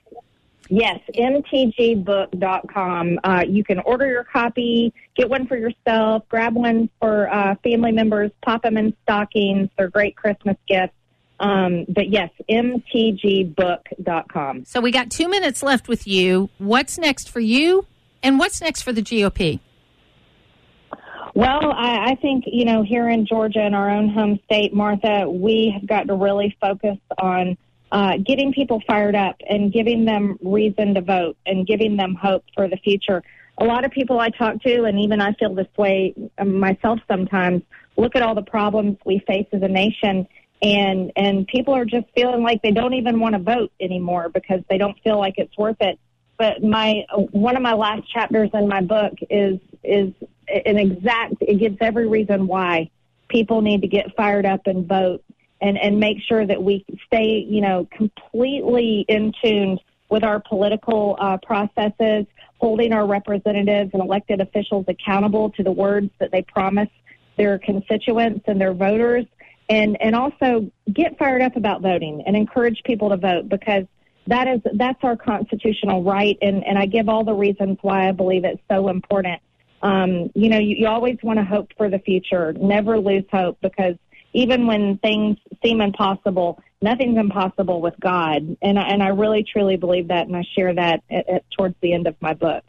Yes, 0.73 1.01
mtgbook.com. 1.13 3.19
Uh, 3.25 3.43
you 3.45 3.61
can 3.61 3.79
order 3.79 4.07
your 4.07 4.23
copy, 4.23 4.93
get 5.17 5.29
one 5.29 5.45
for 5.45 5.57
yourself, 5.57 6.23
grab 6.29 6.55
one 6.55 6.89
for 7.01 7.29
uh, 7.29 7.55
family 7.61 7.91
members, 7.91 8.31
pop 8.41 8.63
them 8.63 8.77
in 8.77 8.95
stockings. 9.03 9.67
They're 9.77 9.89
great 9.89 10.15
Christmas 10.15 10.55
gifts. 10.69 10.93
Um, 11.41 11.83
but 11.89 12.09
yes, 12.09 12.29
mtgbook.com. 12.49 14.63
So 14.63 14.79
we 14.79 14.91
got 14.91 15.11
two 15.11 15.27
minutes 15.27 15.61
left 15.61 15.89
with 15.89 16.07
you. 16.07 16.49
What's 16.57 16.97
next 16.97 17.29
for 17.29 17.41
you, 17.41 17.85
and 18.23 18.39
what's 18.39 18.61
next 18.61 18.83
for 18.83 18.93
the 18.93 19.01
GOP? 19.01 19.59
Well, 21.35 21.73
I, 21.73 22.11
I 22.11 22.15
think, 22.21 22.45
you 22.47 22.63
know, 22.63 22.81
here 22.81 23.09
in 23.09 23.25
Georgia, 23.25 23.65
in 23.65 23.73
our 23.73 23.89
own 23.89 24.07
home 24.07 24.39
state, 24.45 24.73
Martha, 24.73 25.29
we 25.29 25.71
have 25.73 25.85
got 25.85 26.07
to 26.07 26.13
really 26.13 26.55
focus 26.61 26.97
on 27.17 27.57
uh, 27.91 28.17
getting 28.17 28.53
people 28.53 28.81
fired 28.87 29.15
up 29.15 29.35
and 29.49 29.71
giving 29.71 30.05
them 30.05 30.37
reason 30.41 30.93
to 30.93 31.01
vote 31.01 31.37
and 31.45 31.67
giving 31.67 31.97
them 31.97 32.15
hope 32.15 32.45
for 32.55 32.67
the 32.67 32.77
future. 32.77 33.21
A 33.57 33.65
lot 33.65 33.83
of 33.83 33.91
people 33.91 34.19
I 34.19 34.29
talk 34.29 34.61
to, 34.63 34.85
and 34.85 34.99
even 34.99 35.19
I 35.19 35.33
feel 35.33 35.53
this 35.53 35.67
way 35.77 36.13
um, 36.37 36.59
myself 36.59 36.99
sometimes, 37.07 37.63
look 37.97 38.15
at 38.15 38.21
all 38.21 38.33
the 38.33 38.41
problems 38.41 38.97
we 39.05 39.19
face 39.27 39.47
as 39.51 39.61
a 39.61 39.67
nation, 39.67 40.27
and 40.61 41.11
and 41.15 41.45
people 41.47 41.75
are 41.75 41.85
just 41.85 42.05
feeling 42.15 42.43
like 42.43 42.61
they 42.61 42.71
don't 42.71 42.93
even 42.93 43.19
want 43.19 43.33
to 43.33 43.39
vote 43.39 43.71
anymore 43.79 44.29
because 44.29 44.61
they 44.69 44.77
don't 44.77 44.97
feel 45.03 45.19
like 45.19 45.35
it's 45.37 45.55
worth 45.57 45.77
it. 45.81 45.99
But 46.37 46.63
my 46.63 47.05
one 47.31 47.57
of 47.57 47.61
my 47.61 47.73
last 47.73 48.09
chapters 48.11 48.49
in 48.53 48.67
my 48.67 48.81
book 48.81 49.13
is 49.29 49.59
is 49.83 50.13
an 50.47 50.77
exact. 50.77 51.35
It 51.41 51.59
gives 51.59 51.77
every 51.81 52.07
reason 52.07 52.47
why 52.47 52.89
people 53.27 53.61
need 53.61 53.81
to 53.81 53.87
get 53.87 54.15
fired 54.15 54.45
up 54.45 54.65
and 54.65 54.87
vote 54.87 55.23
and 55.61 55.77
and 55.77 55.99
make 55.99 56.17
sure 56.27 56.45
that 56.45 56.61
we 56.61 56.85
stay, 57.05 57.45
you 57.47 57.61
know, 57.61 57.87
completely 57.95 59.05
in 59.07 59.31
tune 59.43 59.79
with 60.09 60.23
our 60.23 60.41
political 60.41 61.15
uh, 61.19 61.37
processes, 61.37 62.25
holding 62.59 62.91
our 62.91 63.07
representatives 63.07 63.91
and 63.93 64.01
elected 64.01 64.41
officials 64.41 64.85
accountable 64.87 65.49
to 65.51 65.63
the 65.63 65.71
words 65.71 66.09
that 66.19 66.31
they 66.31 66.41
promise 66.41 66.89
their 67.37 67.57
constituents 67.59 68.43
and 68.47 68.59
their 68.59 68.73
voters, 68.73 69.25
and 69.69 69.99
and 70.01 70.15
also 70.15 70.69
get 70.91 71.17
fired 71.17 71.41
up 71.41 71.55
about 71.55 71.81
voting 71.81 72.23
and 72.25 72.35
encourage 72.35 72.81
people 72.83 73.09
to 73.09 73.17
vote 73.17 73.47
because 73.47 73.85
that 74.27 74.47
is 74.47 74.59
that's 74.73 74.99
our 75.03 75.15
constitutional 75.15 76.03
right, 76.03 76.37
and 76.41 76.63
and 76.65 76.77
I 76.77 76.85
give 76.85 77.07
all 77.07 77.23
the 77.23 77.33
reasons 77.33 77.77
why 77.81 78.09
I 78.09 78.11
believe 78.11 78.45
it's 78.45 78.61
so 78.69 78.89
important. 78.89 79.41
Um, 79.83 80.29
you 80.35 80.49
know, 80.49 80.59
you, 80.59 80.75
you 80.75 80.87
always 80.87 81.17
want 81.23 81.39
to 81.39 81.45
hope 81.45 81.71
for 81.75 81.89
the 81.89 81.97
future. 81.99 82.53
Never 82.53 82.99
lose 82.99 83.23
hope 83.31 83.57
because 83.61 83.95
even 84.33 84.67
when 84.67 84.97
things 84.99 85.37
seem 85.63 85.81
impossible, 85.81 86.61
nothing's 86.81 87.17
impossible 87.17 87.81
with 87.81 87.95
God. 87.99 88.57
And 88.61 88.79
I, 88.79 88.83
and 88.83 89.03
I 89.03 89.09
really 89.09 89.43
truly 89.43 89.77
believe 89.77 90.07
that, 90.09 90.27
and 90.27 90.35
I 90.35 90.43
share 90.55 90.73
that 90.73 91.03
at, 91.09 91.29
at, 91.29 91.43
towards 91.57 91.75
the 91.81 91.93
end 91.93 92.07
of 92.07 92.15
my 92.21 92.33
book. 92.33 92.63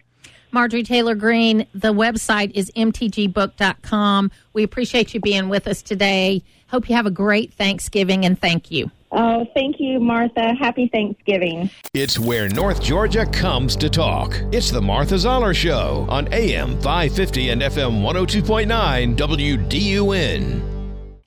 Marjorie 0.51 0.83
Taylor 0.83 1.15
Greene, 1.15 1.67
the 1.75 1.95
website 1.95 2.53
is 2.55 2.71
mtgbook.com. 2.77 4.31
We 4.53 4.63
appreciate 4.63 5.15
you 5.15 5.21
being 5.21 5.49
with 5.49 5.67
us 5.67 5.81
today. 5.81 6.43
Hope 6.69 6.91
you 6.91 6.95
have 6.95 7.07
a 7.07 7.11
great 7.11 7.55
Thanksgiving 7.55 8.27
and 8.27 8.39
thank 8.39 8.71
you. 8.71 8.91
Oh, 9.13 9.47
thank 9.55 9.77
you, 9.79 10.01
Martha. 10.01 10.55
Happy 10.55 10.89
Thanksgiving. 10.89 11.71
It's 11.93 12.19
where 12.19 12.49
North 12.49 12.83
Georgia 12.83 13.27
comes 13.27 13.77
to 13.77 13.91
talk. 13.91 14.35
It's 14.53 14.71
the 14.71 14.81
Martha 14.81 15.19
Zoller 15.19 15.53
Show 15.53 16.07
on 16.09 16.33
AM 16.33 16.81
550 16.81 17.51
and 17.51 17.63
FM 17.63 18.03
102.9 18.03 19.17
WDUN. 19.17 20.72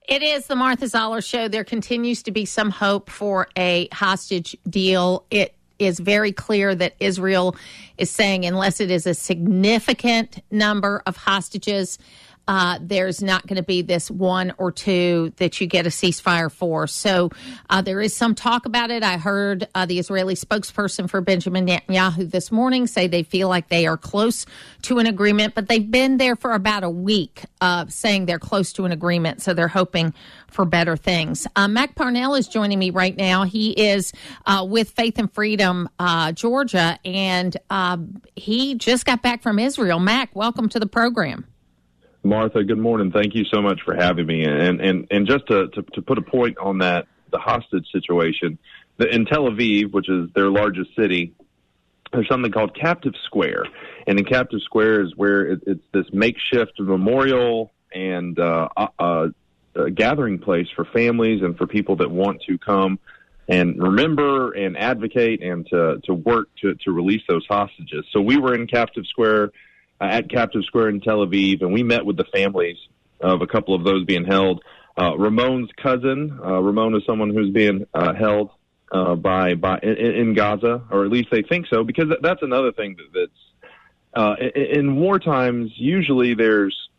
It 0.08 0.22
is 0.22 0.46
the 0.46 0.56
Martha 0.56 0.88
Zoller 0.88 1.22
Show. 1.22 1.48
There 1.48 1.64
continues 1.64 2.22
to 2.24 2.32
be 2.32 2.46
some 2.46 2.70
hope 2.70 3.10
for 3.10 3.48
a 3.58 3.88
hostage 3.92 4.56
deal. 4.70 5.26
It 5.32 5.56
is 5.80 6.00
very 6.00 6.32
clear 6.32 6.76
that 6.76 6.94
Israel 7.00 7.56
is 7.98 8.12
saying, 8.12 8.46
unless 8.46 8.80
it 8.80 8.92
is 8.92 9.08
a 9.08 9.16
significant 9.16 10.44
number 10.52 11.02
of 11.08 11.18
hostages, 11.18 11.98
uh, 12.48 12.80
there's 12.82 13.22
not 13.22 13.46
going 13.48 13.58
to 13.58 13.64
be 13.64 13.82
this 13.82 14.12
one 14.12 14.54
or 14.58 14.72
two 14.72 15.34
that 15.38 15.60
you 15.60 15.68
get 15.68 15.86
a 15.86 15.90
ceasefire 15.90 16.52
for. 16.52 16.88
So 16.88 17.30
uh, 17.70 17.82
there 17.82 18.02
is 18.02 18.16
some 18.16 18.36
talk 18.36 18.66
about 18.66 18.92
it. 18.92 19.04
I 19.04 19.18
heard 19.18 19.68
uh, 19.74 19.86
the 19.86 20.00
Israeli 20.00 20.36
spokesperson 20.36 21.10
for 21.10 21.22
Benjamin 21.22 21.66
Netanyahu 21.66 22.30
this 22.30 22.52
morning 22.52 22.88
say 22.88 23.08
they 23.08 23.24
feel 23.24 23.50
like 23.50 23.70
they 23.70 23.88
are 23.88 23.98
close 23.98 24.46
to 24.84 25.00
an 25.00 25.08
agreement, 25.08 25.56
but 25.56 25.68
they've 25.68 25.90
been 25.90 26.18
there 26.18 26.36
for 26.36 26.54
about 26.54 26.84
a 26.84 26.90
week 26.90 27.44
uh, 27.62 27.86
saying 27.88 28.25
they're 28.25 28.40
close 28.40 28.74
to 28.74 28.86
an 28.86 28.92
agreement. 28.92 29.42
So 29.42 29.54
they're 29.54 29.68
hoping 29.68 30.14
for 30.48 30.66
better 30.66 30.96
things. 30.96 31.48
Uh, 31.56 31.68
Mack 31.68 31.96
Parnell 31.96 32.36
is 32.36 32.48
joining 32.48 32.80
me 32.80 32.90
right 32.90 33.18
now. 33.18 33.44
He 33.44 33.72
is 33.72 34.14
uh, 34.46 34.66
with 34.70 34.92
Faith 34.92 35.18
and 35.18 35.32
Freedom 35.34 35.90
Georgia, 36.34 36.98
and 37.04 37.58
he 38.36 38.75
just 38.75 39.06
got 39.06 39.22
back 39.22 39.42
from 39.42 39.60
Israel. 39.60 40.00
Mack, 40.00 40.36
welcome 40.36 40.70
to 40.70 40.80
the 40.80 40.88
program. 40.88 41.46
Martha, 42.25 42.63
good 42.63 42.79
morning. 42.79 43.12
Thank 43.12 43.36
you 43.36 43.46
so 43.46 43.62
much 43.62 43.82
for 43.86 43.96
having 43.96 44.25
me. 44.25 44.44
And 44.44 44.82
and 44.82 45.08
and 45.12 45.27
just 45.27 45.46
to 45.48 45.67
to, 45.67 45.84
to 45.94 46.01
put 46.01 46.17
a 46.17 46.24
point 46.24 46.58
on 46.58 46.79
that, 46.79 47.08
the 47.32 47.38
hostage 47.38 47.86
situation 47.91 48.58
the, 48.98 49.08
in 49.08 49.25
Tel 49.25 49.44
Aviv, 49.44 49.91
which 49.91 50.10
is 50.10 50.29
their 50.34 50.50
largest 50.50 50.96
city, 50.96 51.34
there's 52.12 52.27
something 52.27 52.51
called 52.51 52.75
Captive 52.75 53.13
Square, 53.25 53.65
and 54.08 54.17
in 54.17 54.25
Captive 54.25 54.62
Square 54.63 55.03
is 55.03 55.15
where 55.15 55.41
it, 55.51 55.62
it's 55.67 55.84
this 55.94 56.05
makeshift 56.12 56.79
memorial 56.79 57.72
and 57.94 58.39
uh, 58.39 58.70
uh, 58.98 59.27
a 59.75 59.91
gathering 59.91 60.39
place 60.39 60.67
for 60.75 60.86
families 60.86 61.41
and 61.41 61.58
for 61.58 61.67
people 61.67 61.98
that 61.98 62.10
want 62.10 62.41
to 62.48 62.58
come 62.58 62.98
and 63.48 63.82
remember 63.82 64.51
and 64.53 64.77
advocate 64.77 65.44
and 65.44 65.67
to 65.67 66.01
to 66.05 66.13
work 66.13 66.48
to 66.62 66.74
to 66.75 66.91
release 66.91 67.22
those 67.27 67.46
hostages. 67.48 68.05
So 68.12 68.20
we 68.22 68.38
were 68.38 68.55
in 68.55 68.65
Captive 68.65 69.05
Square 69.05 69.51
uh, 70.02 70.06
at 70.06 70.30
Captive 70.30 70.64
Square 70.66 70.90
in 70.90 71.02
Tel 71.02 71.25
Aviv, 71.25 71.62
and 71.62 71.74
we 71.74 71.84
met 71.84 72.06
with 72.06 72.18
the 72.18 72.25
families 72.25 72.78
of 73.22 73.42
a 73.42 73.48
couple 73.48 73.74
of 73.74 73.84
those 73.84 74.06
being 74.06 74.25
held. 74.25 74.64
Uh, 74.98 75.18
Ramon's 75.18 75.72
cousin, 75.75 76.40
uh, 76.44 76.62
Ramon 76.62 76.96
is 76.96 77.04
someone 77.06 77.34
who's 77.34 77.50
being 77.50 77.86
uh, 77.94 78.14
held 78.14 78.50
uh, 78.92 79.16
by 79.16 79.56
by 79.56 79.80
in, 79.84 79.98
in 79.98 80.34
Gaza, 80.34 80.84
or 80.90 81.06
at 81.06 81.12
least 81.12 81.30
they 81.32 81.42
think 81.42 81.68
so, 81.68 81.84
because 81.84 82.10
that's 82.22 82.42
another 82.44 82.72
thing 82.72 82.96
that, 82.98 83.10
that's 83.14 83.42
uh, 84.14 84.36
in, 84.40 84.80
in 84.80 84.96
war 84.96 85.20
times. 85.20 85.72
Usually, 85.75 86.34
there's 86.34 86.90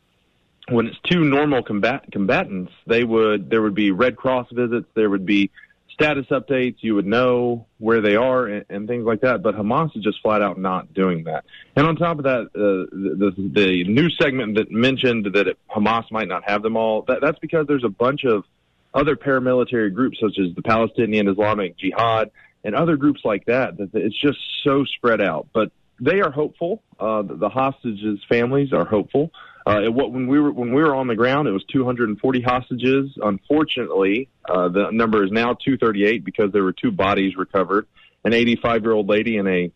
when 0.69 0.89
it's 0.89 0.99
two 1.05 1.25
normal 1.25 1.63
combat 1.63 2.11
combatants, 2.13 2.73
they 2.87 3.05
would 3.05 3.49
there 3.49 3.63
would 3.63 3.75
be 3.75 3.93
Red 3.93 4.17
Cross 4.17 4.49
visits, 4.53 4.89
there 4.95 5.09
would 5.09 5.25
be 5.25 5.51
status 5.97 6.27
updates, 6.27 6.77
you 6.81 6.95
would 6.95 7.07
know 7.07 7.67
where 7.79 8.03
they 8.03 8.17
are 8.17 8.45
and, 8.45 8.65
and, 8.69 8.87
things 8.87 9.05
like 9.05 9.23
that. 9.23 9.43
But 9.43 9.55
Hamas 9.55 9.97
is 9.97 10.05
just 10.05 10.21
flat 10.21 10.43
out 10.43 10.59
not 10.59 10.93
doing 10.93 11.25
that. 11.25 11.47
And 11.75 11.87
on 11.87 11.97
top 11.97 12.19
of 12.19 12.25
that, 12.25 12.41
uh, 12.55 12.85
the, 12.95 13.33
the, 13.39 13.85
the 13.85 14.11
segment 14.21 14.57
that 14.57 14.71
mentioned 14.71 15.27
that 15.33 15.49
it, 15.49 15.59
Hamas 15.75 16.05
might 16.13 16.29
not 16.29 16.45
have 16.49 16.63
them 16.63 16.77
all, 16.77 17.03
that, 17.09 17.21
that's 17.23 17.39
because 17.39 17.67
there's 17.67 17.85
a 17.85 17.89
bunch 17.89 18.25
of 18.25 18.45
other 18.93 19.17
paramilitary 19.17 19.93
groups 19.93 20.19
such 20.21 20.39
as 20.39 20.55
the 20.55 20.63
Palestinian 20.63 21.29
Islamic 21.29 21.79
Jihad 21.79 22.31
and 22.63 22.75
other 22.75 22.97
groups 22.97 23.23
like 23.25 23.47
that, 23.47 23.79
that 23.79 23.95
it's 23.95 24.21
just 24.21 24.39
so 24.65 24.85
spread 24.85 25.23
out. 25.23 25.49
But 25.55 25.73
they 25.99 26.21
are 26.21 26.31
hopeful. 26.31 26.83
Uh, 27.01 27.23
the 27.23 27.49
hostages' 27.49 28.21
families 28.29 28.75
are 28.75 28.85
hopeful. 28.85 29.31
Uh, 29.67 29.91
what 29.91 30.13
when 30.13 30.29
we 30.29 30.39
were 30.39 30.53
when 30.53 30.73
we 30.73 30.81
were 30.81 30.95
on 30.95 31.09
the 31.09 31.17
ground, 31.17 31.49
it 31.49 31.51
was 31.51 31.65
240 31.73 32.41
hostages. 32.41 33.11
Unfortunately, 33.21 34.29
uh, 34.49 34.69
the 34.69 34.91
number 34.93 35.25
is 35.25 35.33
now 35.33 35.55
238 35.55 36.25
because 36.25 36.53
there 36.53 36.63
were 36.63 36.73
two 36.73 36.93
bodies 36.93 37.37
recovered. 37.37 37.89
An 38.25 38.33
85 38.33 38.83
year 38.83 38.93
old 38.93 39.09
lady 39.09 39.39
and 39.39 39.49
a 39.49 39.73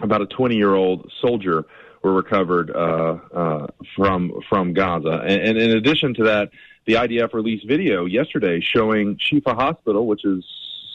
about 0.00 0.22
a 0.22 0.26
20 0.26 0.56
year 0.56 0.74
old 0.74 1.12
soldier 1.20 1.66
were 2.02 2.14
recovered 2.14 2.70
uh, 2.70 3.18
uh, 3.34 3.66
from 3.94 4.40
from 4.48 4.72
Gaza. 4.72 5.22
And, 5.26 5.42
and 5.48 5.58
in 5.58 5.76
addition 5.76 6.14
to 6.14 6.24
that, 6.24 6.50
the 6.86 6.94
IDF 6.94 7.34
released 7.34 7.68
video 7.68 8.06
yesterday 8.06 8.60
showing 8.60 9.18
Shifa 9.18 9.54
Hospital, 9.54 10.06
which 10.06 10.24
is 10.24 10.42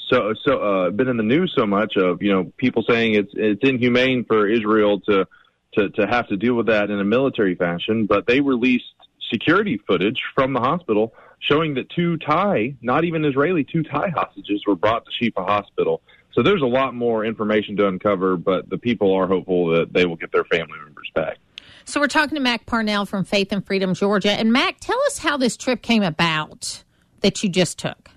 so 0.10 0.34
so 0.44 0.58
uh, 0.58 0.90
been 0.90 1.10
in 1.10 1.18
the 1.18 1.24
news 1.24 1.54
so 1.56 1.68
much 1.68 1.96
of 1.96 2.24
you 2.24 2.32
know 2.32 2.52
people 2.58 2.84
saying 2.90 3.14
it's 3.14 3.32
it's 3.36 3.62
inhumane 3.64 4.26
for 4.26 4.48
Israel 4.48 5.00
to 5.02 5.28
to, 5.76 5.90
to 5.90 6.08
have 6.08 6.28
to 6.28 6.38
deal 6.38 6.56
with 6.56 6.68
that 6.68 6.90
in 6.90 7.00
a 7.00 7.04
military 7.04 7.56
fashion, 7.56 8.06
but 8.06 8.28
they 8.28 8.42
released 8.42 8.86
security 9.32 9.80
footage 9.88 10.20
from 10.34 10.54
the 10.54 10.60
hospital 10.60 11.14
showing 11.40 11.76
that 11.76 11.90
two 11.90 12.18
Thai, 12.18 12.76
not 12.82 13.04
even 13.04 13.24
Israeli, 13.26 13.64
two 13.64 13.84
Thai 13.84 14.10
hostages 14.10 14.64
were 14.66 14.76
brought 14.76 15.06
to 15.06 15.12
Shifa 15.12 15.46
Hospital. 15.46 16.02
So 16.34 16.44
there's 16.44 16.62
a 16.62 16.68
lot 16.68 16.94
more 16.94 17.24
information 17.24 17.78
to 17.78 17.88
uncover, 17.88 18.36
but 18.36 18.70
the 18.70 18.78
people 18.78 19.14
are 19.14 19.28
hopeful 19.28 19.68
that 19.68 19.94
they 19.94 20.06
will 20.06 20.16
get 20.16 20.32
their 20.32 20.44
family 20.46 20.78
members 20.84 21.10
back. 21.14 21.38
So 21.86 22.00
we're 22.00 22.08
talking 22.08 22.36
to 22.36 22.42
Mack 22.42 22.66
Parnell 22.66 23.06
from 23.06 23.24
Faith 23.24 23.52
and 23.52 23.66
Freedom, 23.66 23.94
Georgia. 23.94 24.32
And 24.32 24.52
Mack, 24.52 24.80
tell 24.80 25.00
us 25.06 25.20
how 25.20 25.38
this 25.38 25.56
trip 25.56 25.82
came 25.82 26.04
about 26.04 26.84
that 27.22 27.44
you 27.44 27.50
just 27.50 27.78
took. 27.78 28.10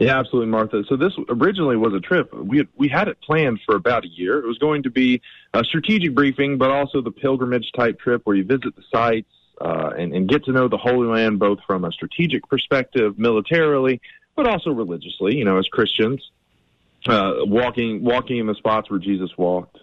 Yeah, 0.00 0.18
absolutely, 0.18 0.50
Martha. 0.50 0.82
So 0.88 0.96
this 0.96 1.12
originally 1.28 1.76
was 1.76 1.92
a 1.92 2.00
trip. 2.00 2.32
We 2.32 2.56
had, 2.56 2.68
we 2.74 2.88
had 2.88 3.08
it 3.08 3.20
planned 3.20 3.60
for 3.66 3.76
about 3.76 4.06
a 4.06 4.08
year. 4.08 4.38
It 4.38 4.46
was 4.46 4.56
going 4.56 4.84
to 4.84 4.90
be 4.90 5.20
a 5.52 5.62
strategic 5.62 6.14
briefing, 6.14 6.56
but 6.56 6.70
also 6.70 7.02
the 7.02 7.10
pilgrimage 7.10 7.70
type 7.76 8.00
trip 8.00 8.22
where 8.24 8.34
you 8.34 8.42
visit 8.42 8.74
the 8.74 8.82
sites 8.90 9.28
uh, 9.60 9.90
and, 9.98 10.14
and 10.14 10.26
get 10.26 10.46
to 10.46 10.52
know 10.52 10.68
the 10.68 10.78
Holy 10.78 11.06
Land 11.06 11.38
both 11.38 11.58
from 11.66 11.84
a 11.84 11.92
strategic 11.92 12.48
perspective, 12.48 13.18
militarily, 13.18 14.00
but 14.36 14.46
also 14.46 14.70
religiously. 14.70 15.36
You 15.36 15.44
know, 15.44 15.58
as 15.58 15.68
Christians, 15.68 16.30
uh, 17.06 17.34
walking 17.40 18.02
walking 18.02 18.38
in 18.38 18.46
the 18.46 18.54
spots 18.54 18.88
where 18.88 18.98
Jesus 18.98 19.30
walked. 19.36 19.76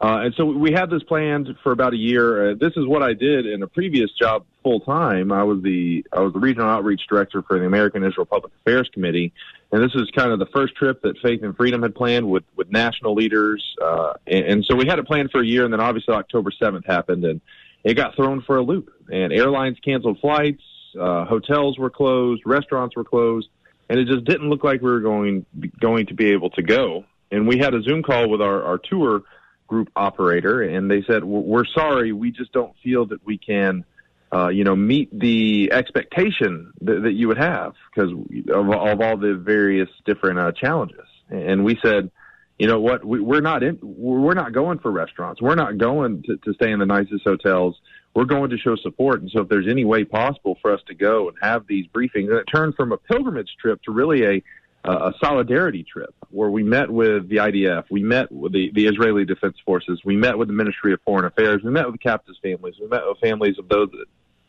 Uh, 0.00 0.22
and 0.24 0.34
so 0.34 0.44
we 0.44 0.72
had 0.72 0.90
this 0.90 1.04
planned 1.04 1.56
for 1.62 1.70
about 1.70 1.92
a 1.92 1.96
year. 1.96 2.50
Uh, 2.50 2.54
this 2.58 2.72
is 2.76 2.84
what 2.84 3.04
I 3.04 3.12
did 3.12 3.46
in 3.46 3.62
a 3.62 3.68
previous 3.68 4.10
job 4.10 4.44
full 4.62 4.80
time. 4.80 5.32
I 5.32 5.42
was 5.42 5.62
the 5.62 6.04
I 6.12 6.20
was 6.20 6.32
the 6.32 6.38
regional 6.38 6.68
outreach 6.68 7.02
director 7.08 7.42
for 7.42 7.58
the 7.58 7.66
American 7.66 8.04
Israel 8.04 8.26
Public 8.26 8.52
Affairs 8.60 8.88
Committee, 8.92 9.32
and 9.70 9.82
this 9.82 9.94
is 9.94 10.10
kind 10.14 10.32
of 10.32 10.38
the 10.38 10.46
first 10.46 10.74
trip 10.76 11.02
that 11.02 11.18
Faith 11.18 11.42
and 11.42 11.56
Freedom 11.56 11.82
had 11.82 11.94
planned 11.94 12.28
with 12.28 12.44
with 12.56 12.70
national 12.70 13.14
leaders. 13.14 13.64
Uh, 13.82 14.14
and, 14.26 14.44
and 14.46 14.64
so 14.64 14.76
we 14.76 14.86
had 14.86 14.98
it 14.98 15.06
planned 15.06 15.30
for 15.30 15.40
a 15.40 15.46
year, 15.46 15.64
and 15.64 15.72
then 15.72 15.80
obviously 15.80 16.14
October 16.14 16.50
seventh 16.50 16.86
happened, 16.86 17.24
and 17.24 17.40
it 17.84 17.94
got 17.94 18.14
thrown 18.16 18.42
for 18.42 18.56
a 18.56 18.62
loop. 18.62 18.90
And 19.10 19.32
airlines 19.32 19.78
canceled 19.84 20.20
flights, 20.20 20.62
uh, 20.98 21.24
hotels 21.24 21.78
were 21.78 21.90
closed, 21.90 22.42
restaurants 22.46 22.96
were 22.96 23.04
closed, 23.04 23.48
and 23.88 23.98
it 23.98 24.06
just 24.06 24.24
didn't 24.24 24.48
look 24.48 24.64
like 24.64 24.80
we 24.80 24.90
were 24.90 25.00
going 25.00 25.46
going 25.80 26.06
to 26.06 26.14
be 26.14 26.30
able 26.30 26.50
to 26.50 26.62
go. 26.62 27.04
And 27.30 27.48
we 27.48 27.58
had 27.58 27.74
a 27.74 27.82
Zoom 27.82 28.02
call 28.02 28.28
with 28.28 28.42
our, 28.42 28.62
our 28.62 28.78
tour 28.78 29.22
group 29.66 29.88
operator, 29.96 30.62
and 30.62 30.90
they 30.90 31.02
said, 31.02 31.24
"We're 31.24 31.64
sorry, 31.64 32.12
we 32.12 32.30
just 32.30 32.52
don't 32.52 32.74
feel 32.82 33.06
that 33.06 33.24
we 33.24 33.38
can." 33.38 33.84
Uh, 34.34 34.48
you 34.48 34.64
know, 34.64 34.74
meet 34.74 35.10
the 35.12 35.70
expectation 35.72 36.72
that, 36.80 37.02
that 37.02 37.12
you 37.12 37.28
would 37.28 37.36
have 37.36 37.74
because 37.94 38.10
of, 38.10 38.70
of, 38.70 39.00
all 39.02 39.18
the 39.18 39.34
various 39.34 39.90
different 40.06 40.38
uh, 40.38 40.50
challenges. 40.52 41.06
And 41.28 41.64
we 41.64 41.78
said, 41.82 42.10
you 42.58 42.66
know 42.66 42.80
what, 42.80 43.04
we, 43.04 43.20
we're 43.20 43.42
not 43.42 43.62
in, 43.62 43.78
we're 43.82 44.32
not 44.32 44.54
going 44.54 44.78
for 44.78 44.90
restaurants. 44.90 45.42
We're 45.42 45.54
not 45.54 45.76
going 45.76 46.22
to, 46.22 46.38
to 46.38 46.54
stay 46.54 46.70
in 46.70 46.78
the 46.78 46.86
nicest 46.86 47.24
hotels. 47.24 47.78
We're 48.14 48.24
going 48.24 48.50
to 48.50 48.56
show 48.56 48.76
support. 48.76 49.20
And 49.20 49.30
so, 49.30 49.42
if 49.42 49.48
there's 49.48 49.68
any 49.68 49.84
way 49.84 50.04
possible 50.04 50.56
for 50.62 50.72
us 50.72 50.80
to 50.86 50.94
go 50.94 51.28
and 51.28 51.36
have 51.42 51.66
these 51.66 51.86
briefings, 51.88 52.30
and 52.30 52.38
it 52.38 52.44
turned 52.44 52.74
from 52.74 52.92
a 52.92 52.96
pilgrimage 52.96 53.56
trip 53.60 53.82
to 53.82 53.92
really 53.92 54.24
a 54.24 54.42
a 54.84 55.12
solidarity 55.22 55.84
trip 55.84 56.12
where 56.30 56.50
we 56.50 56.64
met 56.64 56.90
with 56.90 57.28
the 57.28 57.36
IDF, 57.36 57.84
we 57.90 58.02
met 58.02 58.32
with 58.32 58.52
the, 58.52 58.72
the 58.74 58.86
Israeli 58.86 59.24
Defense 59.24 59.56
Forces, 59.64 60.00
we 60.04 60.16
met 60.16 60.36
with 60.36 60.48
the 60.48 60.54
Ministry 60.54 60.92
of 60.92 61.00
Foreign 61.04 61.24
Affairs, 61.24 61.62
we 61.62 61.70
met 61.70 61.86
with 61.86 61.94
the 61.94 61.98
captives' 61.98 62.38
families, 62.42 62.74
we 62.80 62.88
met 62.88 63.02
with 63.06 63.18
families 63.20 63.58
of 63.58 63.68
those 63.68 63.90
that 63.92 64.06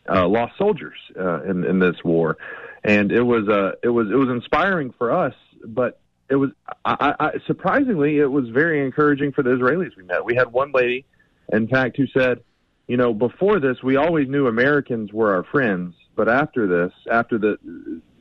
uh, 0.08 0.26
lost 0.28 0.56
soldiers 0.58 0.98
uh, 1.18 1.42
in, 1.42 1.64
in 1.64 1.78
this 1.78 1.96
war, 2.04 2.36
and 2.82 3.12
it 3.12 3.22
was 3.22 3.48
uh, 3.48 3.72
it 3.82 3.88
was 3.88 4.08
it 4.10 4.16
was 4.16 4.28
inspiring 4.28 4.92
for 4.98 5.12
us, 5.12 5.34
but 5.64 6.00
it 6.28 6.36
was 6.36 6.50
I, 6.84 7.14
I, 7.18 7.30
surprisingly 7.46 8.18
it 8.18 8.30
was 8.30 8.48
very 8.48 8.84
encouraging 8.84 9.32
for 9.32 9.42
the 9.42 9.50
Israelis 9.50 9.96
we 9.96 10.04
met. 10.04 10.24
We 10.24 10.34
had 10.34 10.52
one 10.52 10.72
lady, 10.72 11.06
in 11.52 11.68
fact, 11.68 11.96
who 11.96 12.06
said, 12.06 12.42
you 12.86 12.96
know, 12.96 13.14
before 13.14 13.60
this 13.60 13.82
we 13.82 13.96
always 13.96 14.28
knew 14.28 14.46
Americans 14.46 15.12
were 15.12 15.34
our 15.34 15.44
friends, 15.44 15.94
but 16.16 16.28
after 16.28 16.66
this, 16.66 16.92
after 17.10 17.38
the 17.38 17.58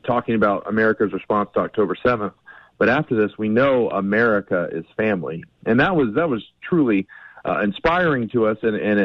talking 0.06 0.36
about 0.36 0.68
America's 0.68 1.14
response 1.14 1.50
to 1.54 1.62
October 1.62 1.96
7th. 2.04 2.34
But 2.78 2.90
after 2.90 3.16
this, 3.16 3.38
we 3.38 3.50
know 3.50 3.90
America 3.90 4.68
is 4.72 4.84
family, 4.98 5.44
and 5.66 5.80
that 5.80 5.96
was 5.96 6.16
that 6.16 6.28
was 6.28 6.44
truly 6.62 7.08
uh, 7.46 7.60
inspiring 7.62 8.30
to 8.30 8.48
us, 8.48 8.58
and 8.62 8.76
and 8.76 9.00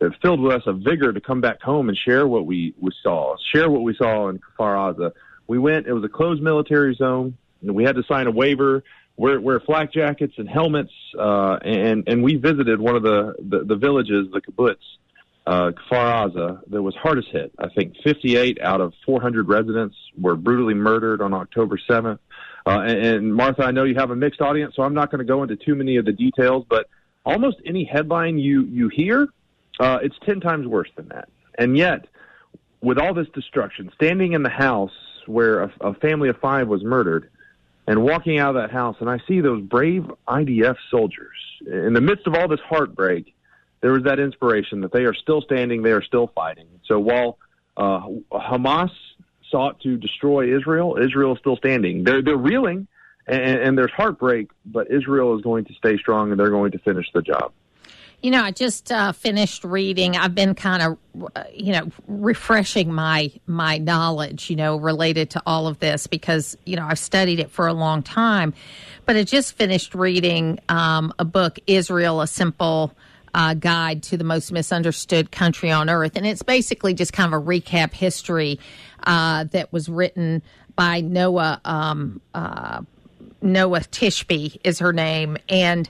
and 0.00 0.16
filled 0.22 0.40
with 0.40 0.52
us 0.52 0.62
a 0.66 0.72
vigor 0.72 1.12
to 1.12 1.20
come 1.20 1.40
back 1.40 1.60
home 1.60 1.88
and 1.88 1.98
share 1.98 2.26
what 2.26 2.46
we 2.46 2.74
we 2.80 2.90
saw, 3.02 3.36
share 3.52 3.70
what 3.70 3.82
we 3.82 3.94
saw 3.94 4.28
in 4.28 4.38
Kfar 4.38 4.94
Aza. 4.94 5.12
We 5.46 5.58
went; 5.58 5.86
it 5.86 5.92
was 5.92 6.04
a 6.04 6.08
closed 6.08 6.42
military 6.42 6.94
zone, 6.94 7.36
and 7.62 7.74
we 7.74 7.84
had 7.84 7.96
to 7.96 8.04
sign 8.04 8.28
a 8.28 8.30
waiver, 8.30 8.84
wear 9.16 9.40
wear 9.40 9.58
flak 9.60 9.92
jackets 9.92 10.34
and 10.36 10.48
helmets, 10.48 10.92
uh, 11.18 11.58
and 11.62 12.04
and 12.06 12.22
we 12.22 12.36
visited 12.36 12.80
one 12.80 12.94
of 12.94 13.02
the 13.02 13.34
the, 13.40 13.64
the 13.64 13.76
villages, 13.76 14.28
the 14.32 14.40
kibbutz, 14.40 14.76
uh, 15.46 15.72
Kfar 15.72 16.30
Aza 16.30 16.60
that 16.68 16.82
was 16.82 16.94
hardest 16.94 17.28
hit. 17.32 17.52
I 17.58 17.68
think 17.70 17.94
58 18.04 18.60
out 18.60 18.80
of 18.80 18.92
400 19.04 19.48
residents 19.48 19.96
were 20.16 20.36
brutally 20.36 20.74
murdered 20.74 21.20
on 21.20 21.34
October 21.34 21.78
7th. 21.88 22.18
Uh, 22.66 22.80
and, 22.80 23.06
and 23.06 23.34
Martha, 23.34 23.64
I 23.64 23.70
know 23.70 23.84
you 23.84 23.94
have 23.96 24.10
a 24.10 24.16
mixed 24.16 24.40
audience, 24.40 24.74
so 24.76 24.82
I'm 24.82 24.94
not 24.94 25.10
going 25.10 25.20
to 25.20 25.24
go 25.24 25.42
into 25.42 25.56
too 25.56 25.74
many 25.74 25.96
of 25.96 26.04
the 26.04 26.12
details, 26.12 26.66
but 26.68 26.88
almost 27.24 27.58
any 27.64 27.84
headline 27.84 28.38
you, 28.38 28.64
you 28.64 28.88
hear, 28.88 29.28
uh, 29.78 29.98
it's 30.02 30.16
10 30.24 30.40
times 30.40 30.66
worse 30.66 30.90
than 30.96 31.08
that. 31.08 31.28
And 31.58 31.76
yet, 31.76 32.06
with 32.80 32.98
all 32.98 33.14
this 33.14 33.28
destruction, 33.34 33.90
standing 33.94 34.32
in 34.32 34.42
the 34.42 34.50
house 34.50 34.92
where 35.26 35.62
a, 35.62 35.72
a 35.80 35.94
family 35.94 36.28
of 36.28 36.36
five 36.38 36.68
was 36.68 36.82
murdered, 36.82 37.30
and 37.86 38.02
walking 38.02 38.38
out 38.38 38.54
of 38.54 38.62
that 38.62 38.70
house, 38.70 38.96
and 39.00 39.10
I 39.10 39.18
see 39.26 39.40
those 39.40 39.62
brave 39.62 40.10
IDF 40.28 40.76
soldiers 40.90 41.36
in 41.66 41.92
the 41.92 42.00
midst 42.00 42.26
of 42.26 42.34
all 42.34 42.46
this 42.48 42.60
heartbreak 42.60 43.34
there 43.80 43.92
was 43.92 44.02
that 44.04 44.18
inspiration 44.18 44.82
that 44.82 44.92
they 44.92 45.04
are 45.04 45.14
still 45.14 45.40
standing, 45.40 45.82
they 45.82 45.92
are 45.92 46.02
still 46.02 46.30
fighting. 46.34 46.66
So 46.84 46.98
while 46.98 47.38
uh, 47.76 48.02
Hamas 48.30 48.90
sought 49.50 49.80
to 49.80 49.96
destroy 49.96 50.54
Israel, 50.54 50.98
Israel 51.02 51.32
is 51.32 51.38
still 51.40 51.56
standing. 51.56 52.04
They're 52.04 52.22
they're 52.22 52.36
reeling, 52.36 52.86
and, 53.30 53.60
and 53.60 53.78
there's 53.78 53.92
heartbreak, 53.92 54.50
but 54.66 54.90
Israel 54.90 55.36
is 55.36 55.42
going 55.42 55.64
to 55.66 55.74
stay 55.74 55.96
strong, 55.96 56.30
and 56.30 56.40
they're 56.40 56.50
going 56.50 56.72
to 56.72 56.78
finish 56.78 57.06
the 57.12 57.22
job. 57.22 57.52
You 58.22 58.30
know, 58.30 58.42
I 58.42 58.50
just 58.50 58.92
uh, 58.92 59.12
finished 59.12 59.64
reading. 59.64 60.14
I've 60.14 60.34
been 60.34 60.54
kind 60.54 60.82
of, 60.82 61.30
uh, 61.34 61.44
you 61.54 61.72
know, 61.72 61.88
refreshing 62.06 62.92
my 62.92 63.32
my 63.46 63.78
knowledge, 63.78 64.50
you 64.50 64.56
know, 64.56 64.76
related 64.76 65.30
to 65.30 65.42
all 65.46 65.66
of 65.66 65.78
this 65.78 66.06
because 66.06 66.56
you 66.66 66.76
know 66.76 66.86
I've 66.86 66.98
studied 66.98 67.40
it 67.40 67.50
for 67.50 67.66
a 67.66 67.72
long 67.72 68.02
time. 68.02 68.52
But 69.06 69.16
I 69.16 69.22
just 69.22 69.54
finished 69.54 69.94
reading 69.94 70.58
um, 70.68 71.14
a 71.18 71.24
book, 71.24 71.58
Israel: 71.66 72.20
A 72.20 72.26
Simple 72.26 72.94
uh, 73.34 73.54
guide 73.54 74.02
to 74.04 74.16
the 74.16 74.24
most 74.24 74.52
misunderstood 74.52 75.30
country 75.30 75.70
on 75.70 75.88
earth. 75.88 76.16
And 76.16 76.26
it's 76.26 76.42
basically 76.42 76.94
just 76.94 77.12
kind 77.12 77.32
of 77.32 77.40
a 77.40 77.44
recap 77.44 77.92
history 77.92 78.58
uh, 79.04 79.44
that 79.44 79.72
was 79.72 79.88
written 79.88 80.42
by 80.76 81.00
Noah. 81.00 81.60
Um, 81.64 82.20
uh, 82.34 82.82
Noa 83.42 83.80
Tishby 83.80 84.58
is 84.64 84.78
her 84.78 84.92
name. 84.92 85.36
And 85.48 85.88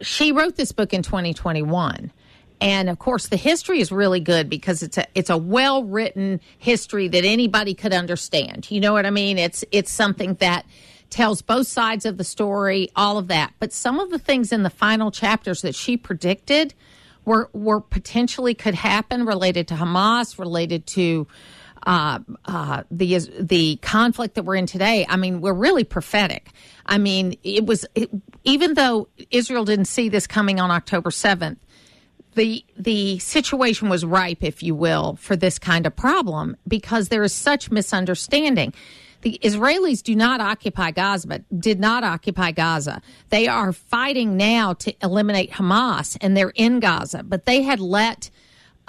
she 0.00 0.32
wrote 0.32 0.56
this 0.56 0.72
book 0.72 0.92
in 0.92 1.02
2021. 1.02 2.12
And 2.60 2.90
of 2.90 2.98
course, 2.98 3.28
the 3.28 3.36
history 3.36 3.80
is 3.80 3.90
really 3.90 4.20
good 4.20 4.50
because 4.50 4.82
it's 4.82 4.98
a 4.98 5.06
it's 5.14 5.30
a 5.30 5.36
well 5.38 5.82
written 5.82 6.40
history 6.58 7.08
that 7.08 7.24
anybody 7.24 7.74
could 7.74 7.94
understand. 7.94 8.70
You 8.70 8.80
know 8.80 8.92
what 8.92 9.06
I 9.06 9.10
mean? 9.10 9.38
It's 9.38 9.64
it's 9.72 9.90
something 9.90 10.34
that 10.34 10.66
tells 11.08 11.42
both 11.42 11.66
sides 11.66 12.04
of 12.04 12.18
the 12.18 12.24
story, 12.24 12.90
all 12.94 13.18
of 13.18 13.28
that. 13.28 13.52
But 13.58 13.72
some 13.72 13.98
of 13.98 14.10
the 14.10 14.18
things 14.18 14.52
in 14.52 14.62
the 14.62 14.70
final 14.70 15.10
chapters 15.10 15.62
that 15.62 15.74
she 15.74 15.96
predicted 15.96 16.74
were 17.24 17.48
were 17.54 17.80
potentially 17.80 18.54
could 18.54 18.74
happen 18.74 19.24
related 19.24 19.66
to 19.68 19.74
Hamas, 19.74 20.38
related 20.38 20.86
to 20.88 21.26
uh, 21.84 22.18
uh, 22.44 22.82
the 22.90 23.18
the 23.38 23.76
conflict 23.76 24.34
that 24.34 24.44
we're 24.44 24.56
in 24.56 24.66
today. 24.66 25.06
I 25.08 25.16
mean, 25.16 25.40
we're 25.40 25.54
really 25.54 25.84
prophetic. 25.84 26.50
I 26.86 26.98
mean, 26.98 27.36
it 27.42 27.66
was 27.66 27.86
it, 27.94 28.10
even 28.44 28.74
though 28.74 29.08
Israel 29.30 29.64
didn't 29.64 29.86
see 29.86 30.08
this 30.08 30.26
coming 30.26 30.60
on 30.60 30.70
October 30.70 31.10
seventh. 31.10 31.58
The 32.34 32.64
the 32.76 33.18
situation 33.18 33.88
was 33.88 34.04
ripe, 34.04 34.44
if 34.44 34.62
you 34.62 34.74
will, 34.76 35.16
for 35.16 35.34
this 35.34 35.58
kind 35.58 35.84
of 35.84 35.96
problem 35.96 36.56
because 36.68 37.08
there 37.08 37.24
is 37.24 37.32
such 37.32 37.72
misunderstanding. 37.72 38.72
The 39.22 39.38
Israelis 39.42 40.02
do 40.02 40.14
not 40.14 40.40
occupy 40.40 40.92
Gaza, 40.92 41.40
did 41.58 41.78
not 41.78 42.04
occupy 42.04 42.52
Gaza. 42.52 43.02
They 43.28 43.48
are 43.48 43.72
fighting 43.72 44.36
now 44.36 44.72
to 44.74 44.94
eliminate 45.02 45.50
Hamas, 45.50 46.16
and 46.20 46.36
they're 46.36 46.52
in 46.54 46.80
Gaza. 46.80 47.22
But 47.22 47.44
they 47.44 47.62
had 47.62 47.80
let 47.80 48.30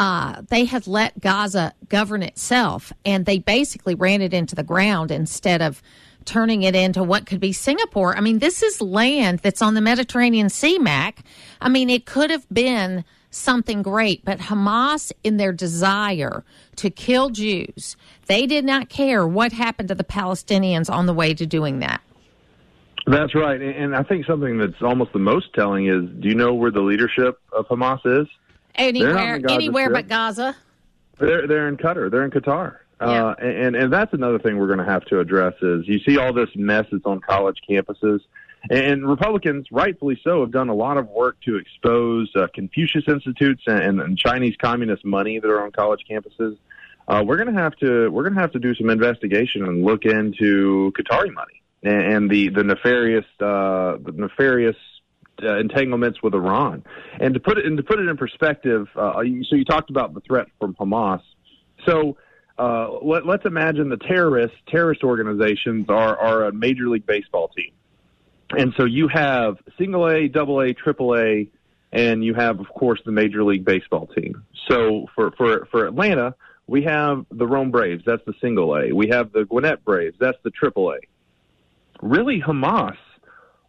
uh, 0.02 0.42
they 0.50 0.66
had 0.66 0.88
let 0.88 1.22
Gaza 1.22 1.76
govern 1.88 2.24
itself, 2.24 2.92
and 3.06 3.28
they 3.28 3.38
basically 3.38 3.94
ran 3.94 4.24
it 4.24 4.34
into 4.34 4.56
the 4.56 4.64
ground 4.64 5.12
instead 5.12 5.62
of 5.62 5.84
turning 6.26 6.64
it 6.64 6.74
into 6.74 7.04
what 7.04 7.28
could 7.28 7.40
be 7.40 7.54
Singapore. 7.54 8.18
I 8.18 8.22
mean, 8.22 8.40
this 8.40 8.64
is 8.64 8.82
land 8.82 9.40
that's 9.44 9.62
on 9.62 9.76
the 9.76 9.82
Mediterranean 9.82 10.50
Sea, 10.50 10.80
Mack. 10.80 11.24
I 11.62 11.70
mean, 11.70 11.88
it 11.88 12.08
could 12.08 12.32
have 12.32 12.50
been 12.52 13.06
something 13.30 13.84
great. 13.84 14.26
But 14.26 14.40
Hamas, 14.40 15.12
in 15.24 15.38
their 15.38 15.54
desire 15.54 16.44
to 16.78 16.90
kill 16.90 17.30
Jews, 17.30 17.96
they 18.26 18.48
did 18.48 18.66
not 18.66 18.90
care 18.90 19.28
what 19.28 19.52
happened 19.52 19.90
to 19.90 19.96
the 19.96 20.04
Palestinians 20.04 20.92
on 20.92 21.06
the 21.06 21.14
way 21.14 21.36
to 21.36 21.46
doing 21.46 21.78
that. 21.78 22.02
That's 23.06 23.36
right. 23.36 23.62
And 23.62 23.96
I 23.96 24.02
think 24.02 24.26
something 24.26 24.58
that's 24.58 24.82
almost 24.82 25.14
the 25.14 25.20
most 25.20 25.54
telling 25.54 25.86
is 25.86 26.10
do 26.22 26.28
you 26.28 26.36
know 26.36 26.56
where 26.56 26.72
the 26.72 26.82
leadership 26.82 27.40
of 27.52 27.68
Hamas 27.68 28.00
is? 28.04 28.28
Anywhere, 28.76 29.40
anywhere 29.50 29.90
but 29.90 30.08
Gaza. 30.08 30.56
They're, 31.20 31.48
they're 31.48 31.68
in 31.68 31.78
Qatar. 31.78 32.10
They're 32.10 32.26
in 32.26 32.32
Qatar. 32.32 32.78
Yeah. 33.00 33.26
Uh, 33.26 33.36
and, 33.40 33.76
and 33.76 33.92
that's 33.92 34.14
another 34.14 34.40
thing 34.40 34.58
we're 34.58 34.68
going 34.68 34.80
to 34.80 34.86
have 34.86 35.06
to 35.06 35.20
address 35.20 35.54
is 35.62 35.88
you 35.88 36.00
see 36.00 36.18
all 36.18 36.34
this 36.34 36.50
mess 36.56 36.86
that's 36.92 37.06
on 37.06 37.20
college 37.20 37.58
campuses 37.68 38.20
And 38.70 39.08
Republicans, 39.08 39.68
rightfully 39.72 40.20
so, 40.24 40.42
have 40.42 40.52
done 40.52 40.70
a 40.70 40.76
lot 40.76 40.98
of 40.98 41.10
work 41.10 41.38
to 41.46 41.58
expose 41.58 42.32
uh, 42.36 42.48
Confucius 42.54 43.06
Institutes 43.08 43.64
and, 43.66 44.00
and 44.00 44.18
Chinese 44.18 44.56
communist 44.62 45.04
money 45.04 45.40
that 45.40 45.50
are 45.50 45.64
on 45.64 45.72
college 45.72 46.06
campuses. 46.10 46.58
Uh, 47.08 47.24
we're 47.26 47.38
going 47.38 47.54
to 47.54 47.60
have 47.60 47.76
to 47.78 48.10
we're 48.10 48.24
going 48.24 48.36
to 48.36 48.40
have 48.40 48.52
to 48.52 48.60
do 48.60 48.76
some 48.76 48.90
investigation 48.90 49.66
and 49.66 49.84
look 49.84 50.06
into 50.06 50.94
Qatari 50.96 51.34
money 51.34 51.64
and, 51.82 52.02
and 52.14 52.30
the 52.30 52.50
the 52.50 52.64
nefarious 52.64 53.26
uh, 53.40 53.98
the 53.98 54.14
nefarious 54.14 54.78
uh, 55.44 55.58
entanglements 55.58 56.22
with 56.22 56.34
Iran. 56.34 56.84
And 57.20 57.34
to 57.34 57.39
put 57.39 57.58
it 57.58 57.65
and 57.65 57.78
to 57.78 57.84
put 57.84 58.00
it 58.00 58.08
in 58.08 58.17
perspective, 58.17 58.88
uh, 58.96 59.13
so 59.50 59.56
you 59.56 59.65
talked 59.65 59.89
about 59.89 60.13
the 60.13 60.22
threat 60.22 60.48
from 60.60 60.76
Hamas. 60.76 61.22
So 61.86 62.17
uh, 62.58 63.00
let, 63.02 63.28
us 63.28 63.39
imagine 63.46 63.89
the 63.89 63.98
terrorists 63.98 64.58
terrorist 64.67 65.04
organizations 65.04 65.88
are 65.89 66.17
are 66.17 66.46
a 66.46 66.52
major 66.52 66.88
league 66.89 67.06
baseball 67.06 67.50
team, 67.50 67.72
and 68.52 68.74
so 68.78 68.86
you 68.86 69.08
have 69.08 69.58
single 69.78 70.08
A, 70.08 70.28
double 70.28 70.62
A, 70.62 70.74
triple 70.74 71.15
A, 71.17 71.50
and 71.91 72.24
you 72.24 72.34
have 72.34 72.60
of 72.60 72.67
course 72.70 73.02
the 73.06 73.12
major 73.12 73.44
league 73.44 73.65
baseball 73.65 74.08
team. 74.08 74.44
So 74.70 75.08
for 75.15 75.32
for 75.32 75.67
for 75.72 75.88
Atlanta. 75.88 76.36
We 76.67 76.84
have 76.84 77.26
the 77.30 77.46
Rome 77.46 77.70
Braves, 77.70 78.04
that's 78.06 78.24
the 78.26 78.34
single 78.39 78.78
A. 78.78 78.94
We 78.94 79.10
have 79.10 79.34
the 79.34 79.44
Gwinnett 79.44 79.84
Braves, 79.84 80.15
that's 80.17 80.38
the 80.44 80.52
triple 80.52 80.91
A. 80.91 81.00
Really, 82.02 82.39
Hamas 82.39 82.96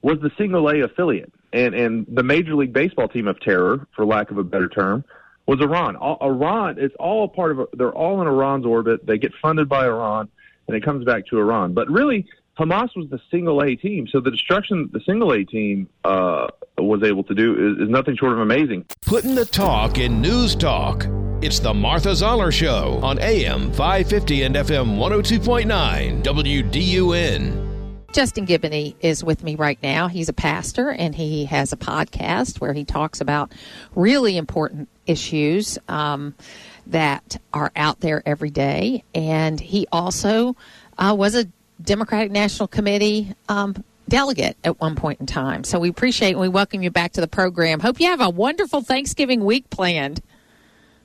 was 0.03 0.19
the 0.21 0.31
single 0.39 0.69
A 0.69 0.85
affiliate 0.85 1.33
and 1.53 1.75
and 1.75 2.07
the 2.09 2.23
Major 2.23 2.55
League 2.55 2.73
Baseball 2.73 3.09
team 3.09 3.29
of 3.29 3.41
terror, 3.41 3.87
for 3.95 4.05
lack 4.05 4.31
of 4.31 4.39
a 4.39 4.45
better 4.45 4.69
term, 4.69 5.05
was 5.47 5.61
Iran. 5.61 5.97
All, 5.97 6.19
Iran 6.21 6.79
is 6.79 6.91
all 6.99 7.29
part 7.29 7.59
of. 7.59 7.69
They're 7.73 7.93
all 7.93 8.21
in 8.21 8.29
Iran's 8.29 8.67
orbit. 8.67 9.07
They 9.07 9.19
get 9.19 9.33
funded 9.41 9.69
by 9.69 9.87
Iran, 9.87 10.29
and 10.69 10.77
it 10.77 10.85
comes 10.85 11.05
back 11.05 11.27
to 11.27 11.39
Iran. 11.39 11.75
But 11.75 11.91
really, 11.91 12.27
Hamas 12.59 12.95
was 12.97 13.09
the 13.11 13.21
single 13.31 13.63
A 13.63 13.77
team. 13.77 14.07
So 14.09 14.21
the 14.21 14.31
destruction 14.31 14.83
that 14.83 14.93
the 14.93 15.01
single 15.05 15.33
A 15.33 15.45
team 15.45 15.89
uh, 16.05 16.49
was 16.79 17.03
able 17.03 17.25
to 17.25 17.35
do 17.35 17.73
is, 17.73 17.85
is 17.85 17.89
nothing 17.89 18.17
short 18.17 18.33
of 18.33 18.41
amazing. 18.41 18.87
Putting 19.07 19.35
the 19.35 19.47
talk 19.47 19.99
in 19.99 20.21
news 20.21 20.55
talk. 20.55 21.07
It's 21.41 21.59
the 21.59 21.75
Martha 21.75 22.15
Zoller 22.15 22.53
Show 22.53 23.01
on 23.03 23.19
AM 23.19 23.73
550 23.73 24.43
and 24.45 24.55
FM 24.55 24.97
102.9 24.97 26.23
WDUN. 26.23 27.72
Justin 28.13 28.47
Giboney 28.47 28.95
is 29.01 29.25
with 29.25 29.43
me 29.43 29.55
right 29.55 29.79
now. 29.83 30.09
He's 30.09 30.29
a 30.29 30.35
pastor 30.35 30.91
and 30.91 31.15
he 31.15 31.47
has 31.47 31.73
a 31.73 31.79
podcast 31.79 32.61
where 32.61 32.75
he 32.75 32.85
talks 32.85 33.23
about 33.23 33.53
really 33.95 34.37
important 34.37 34.91
issues 35.07 35.79
um, 35.89 36.35
that 36.89 37.39
are 37.55 37.73
out 37.75 38.01
there 38.01 38.23
every 38.27 38.51
day. 38.51 39.03
And 39.15 39.59
he 39.59 39.87
also 39.91 40.57
uh, 40.99 41.15
was 41.17 41.35
a 41.35 41.47
Democratic 41.81 42.31
National 42.31 42.69
Committee 42.69 43.35
um, 43.49 43.83
delegate 44.09 44.59
at 44.63 44.79
one 44.79 44.95
point 44.95 45.21
in 45.21 45.27
time. 45.27 45.65
So 45.65 45.79
we 45.79 45.89
appreciate 45.89 46.33
and 46.33 46.41
we 46.41 46.49
welcome 46.49 46.83
you 46.83 46.91
back 46.91 47.13
to 47.13 47.23
the 47.23 47.29
program. 47.29 47.81
Hope 47.81 47.99
you 47.99 48.09
have 48.09 48.21
a 48.21 48.29
wonderful 48.29 48.83
Thanksgiving 48.83 49.43
week 49.43 49.71
planned. 49.71 50.21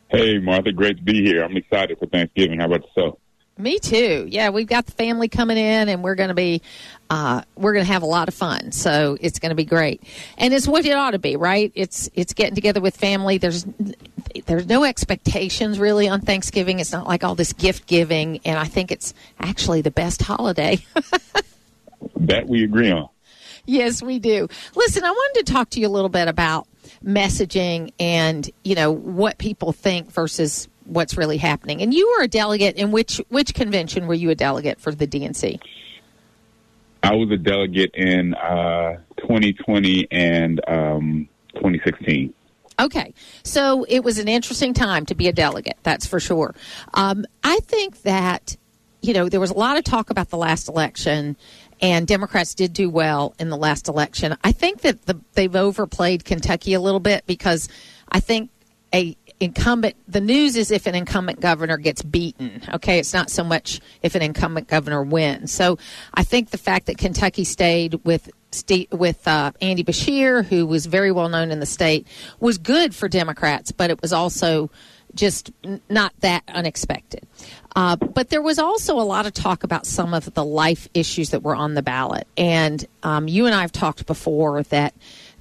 Hey, 0.10 0.39
Martha, 0.39 0.74
great 0.74 0.98
to 0.98 1.04
be 1.04 1.24
here. 1.24 1.43
I'm 1.43 1.56
excited 1.56 2.00
for 2.00 2.08
Thanksgiving. 2.08 2.60
How 2.60 2.65
about 2.65 2.84
yourself? 2.84 3.20
Me 3.58 3.80
too. 3.80 4.28
Yeah, 4.30 4.50
we've 4.50 4.67
got 4.67 4.86
the 4.86 4.91
family 4.91 5.28
coming 5.28 5.58
in, 5.58 5.89
and 5.89 6.04
we're 6.04 6.15
going 6.15 6.30
to 6.30 6.36
be 6.36 6.62
uh, 7.10 7.41
we're 7.56 7.74
going 7.74 7.86
to 7.86 7.91
have 7.91 8.04
a 8.04 8.08
lot 8.08 8.28
of 8.28 8.34
fun. 8.34 8.72
So 8.72 9.17
it's 9.20 9.39
going 9.39 9.50
to 9.50 9.56
be 9.56 9.65
great, 9.65 10.04
and 10.38 10.54
it's 10.54 10.67
what 10.67 10.86
it 10.86 10.91
ought 10.91 11.12
to 11.12 11.20
be, 11.20 11.36
right? 11.36 11.72
It's 11.74 12.10
it's 12.13 12.34
getting 12.34 12.56
together 12.56 12.82
with 12.82 12.96
family. 12.96 13.39
There's 13.39 13.65
there's 14.46 14.67
no 14.67 14.84
expectations 14.84 15.80
really 15.80 16.08
on 16.08 16.22
Thanksgiving. 16.22 16.80
It's 16.80 16.91
not 16.91 17.08
like 17.08 17.24
all 17.24 17.36
this 17.36 17.54
gift 17.54 17.88
giving, 17.88 18.41
and 18.46 18.60
I 18.60 18.65
think 18.65 18.91
it's 18.91 19.13
actually 19.39 19.82
the 19.82 19.91
best 19.91 20.22
holiday. 20.22 20.78
that 22.17 22.48
we 22.48 22.63
agree 22.63 22.91
on. 22.91 23.10
Yes, 23.65 24.02
we 24.02 24.20
do. 24.20 24.48
Listen, 24.76 25.04
I 25.04 25.12
wanted 25.12 25.46
to 25.46 25.54
talk 25.54 25.72
to 25.72 25.80
you 25.80 25.88
a 25.88 25.89
little 25.89 26.10
bit 26.10 26.28
about 26.28 26.67
messaging 27.04 27.91
and 28.00 28.50
you 28.63 28.76
know 28.76 28.91
what 28.91 29.38
people 29.38 29.74
think 29.74 30.12
versus 30.12 30.70
what's 30.88 31.17
really 31.17 31.38
happening. 31.38 31.82
And 31.82 31.93
you 31.93 32.08
were 32.17 32.23
a 32.23 32.28
delegate 32.28 32.76
in 32.76 32.91
which 32.91 33.21
which 33.30 33.54
convention 33.54 34.08
were 34.08 34.13
you 34.13 34.30
a 34.30 34.36
delegate 34.36 34.80
for 34.80 34.91
the 34.91 35.08
DNC? 35.08 35.60
I 37.04 37.13
was 37.13 37.30
a 37.32 37.38
delegate 37.38 37.91
in 37.93 38.34
uh, 38.34 38.97
2020 39.19 40.08
and 40.12 40.62
um, 40.67 41.30
2016. 41.56 42.34
Okay, 42.80 43.13
so 43.43 43.86
it 43.89 44.04
was 44.04 44.19
an 44.19 44.28
interesting 44.28 44.73
time 44.73 45.06
to 45.08 45.15
be 45.15 45.28
a 45.28 45.34
delegate. 45.34 45.78
That's 45.84 46.06
for 46.06 46.19
sure. 46.19 46.54
Um, 46.93 47.26
I 47.43 47.60
think 47.62 48.04
that 48.04 48.56
you 49.02 49.13
know 49.13 49.30
there 49.30 49.39
was 49.39 49.52
a 49.52 49.56
lot 49.56 49.78
of 49.78 49.84
talk 49.84 50.10
about 50.10 50.30
the 50.30 50.38
last 50.38 50.67
election, 50.67 51.38
and 51.82 52.06
Democrats 52.06 52.54
did 52.54 52.73
do 52.73 52.89
well 52.89 53.34
in 53.39 53.50
the 53.50 53.58
last 53.58 53.88
election. 53.88 54.38
I 54.43 54.52
think 54.52 54.82
that 54.82 55.06
the, 55.06 55.19
they've 55.34 55.56
overplayed 55.56 56.23
Kentucky 56.23 56.73
a 56.73 56.80
little 56.80 57.00
bit 57.00 57.26
because 57.26 57.67
I 58.12 58.19
think 58.19 58.52
a 58.93 59.17
incumbent 59.39 59.95
the 60.08 60.21
news 60.21 60.56
is 60.56 60.71
if 60.71 60.88
an 60.88 60.95
incumbent 60.95 61.39
governor 61.39 61.78
gets 61.78 62.02
beaten 62.02 62.62
okay? 62.73 63.00
It's 63.00 63.13
not 63.13 63.30
so 63.30 63.43
much 63.43 63.80
if 64.02 64.15
an 64.15 64.21
incumbent 64.21 64.67
governor 64.67 65.04
wins. 65.04 65.52
So 65.52 65.78
i 66.13 66.23
think 66.23 66.50
the 66.50 66.58
fact 66.58 66.88
that 66.88 66.97
kentucky 66.97 67.43
stayed 67.43 67.93
with 68.04 68.30
with 68.91 69.28
uh, 69.28 69.52
Andy 69.62 69.84
Beshear, 69.84 70.43
who 70.43 70.65
was 70.65 70.86
very 70.86 71.12
well 71.12 71.30
known 71.30 71.52
in 71.52 71.60
the 71.60 71.65
state, 71.65 72.08
was 72.39 72.58
good 72.58 72.95
for 72.95 73.08
Democrats, 73.08 73.71
but 73.71 73.89
it 73.89 74.02
was 74.02 74.13
also 74.13 74.69
just 75.13 75.52
not 75.89 76.13
that 76.19 76.43
unexpected. 76.47 77.26
Uh, 77.76 77.95
but 77.95 78.30
there 78.30 78.41
was 78.41 78.60
also 78.60 79.00
a 79.00 79.04
lot 79.04 79.26
of 79.26 79.34
talk 79.34 79.63
about 79.63 79.86
some 79.86 80.13
of 80.13 80.34
the 80.34 80.43
life 80.43 80.88
issues 80.93 81.32
that 81.32 81.43
were 81.43 81.56
on 81.56 81.73
the 81.73 81.82
ballot, 81.82 82.28
and 82.38 82.88
um, 83.04 83.28
you 83.28 83.45
and 83.45 83.54
I 83.54 83.62
have 83.62 83.71
talked 83.71 84.06
before 84.06 84.63
that 84.63 84.93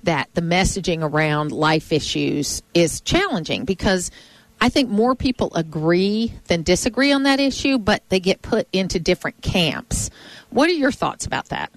that 0.04 0.28
the 0.34 0.40
messaging 0.40 1.02
around 1.02 1.52
life 1.52 1.92
issues 1.92 2.62
is 2.74 3.00
challenging 3.00 3.64
because 3.64 4.10
I 4.60 4.68
think 4.68 4.88
more 4.88 5.14
people 5.14 5.52
agree 5.54 6.32
than 6.46 6.62
disagree 6.62 7.12
on 7.12 7.24
that 7.24 7.40
issue, 7.40 7.78
but 7.78 8.02
they 8.08 8.20
get 8.20 8.42
put 8.42 8.68
into 8.72 8.98
different 8.98 9.42
camps. 9.42 10.10
What 10.50 10.68
are 10.70 10.74
your 10.74 10.92
thoughts 10.92 11.26
about 11.26 11.46
that? 11.50 11.70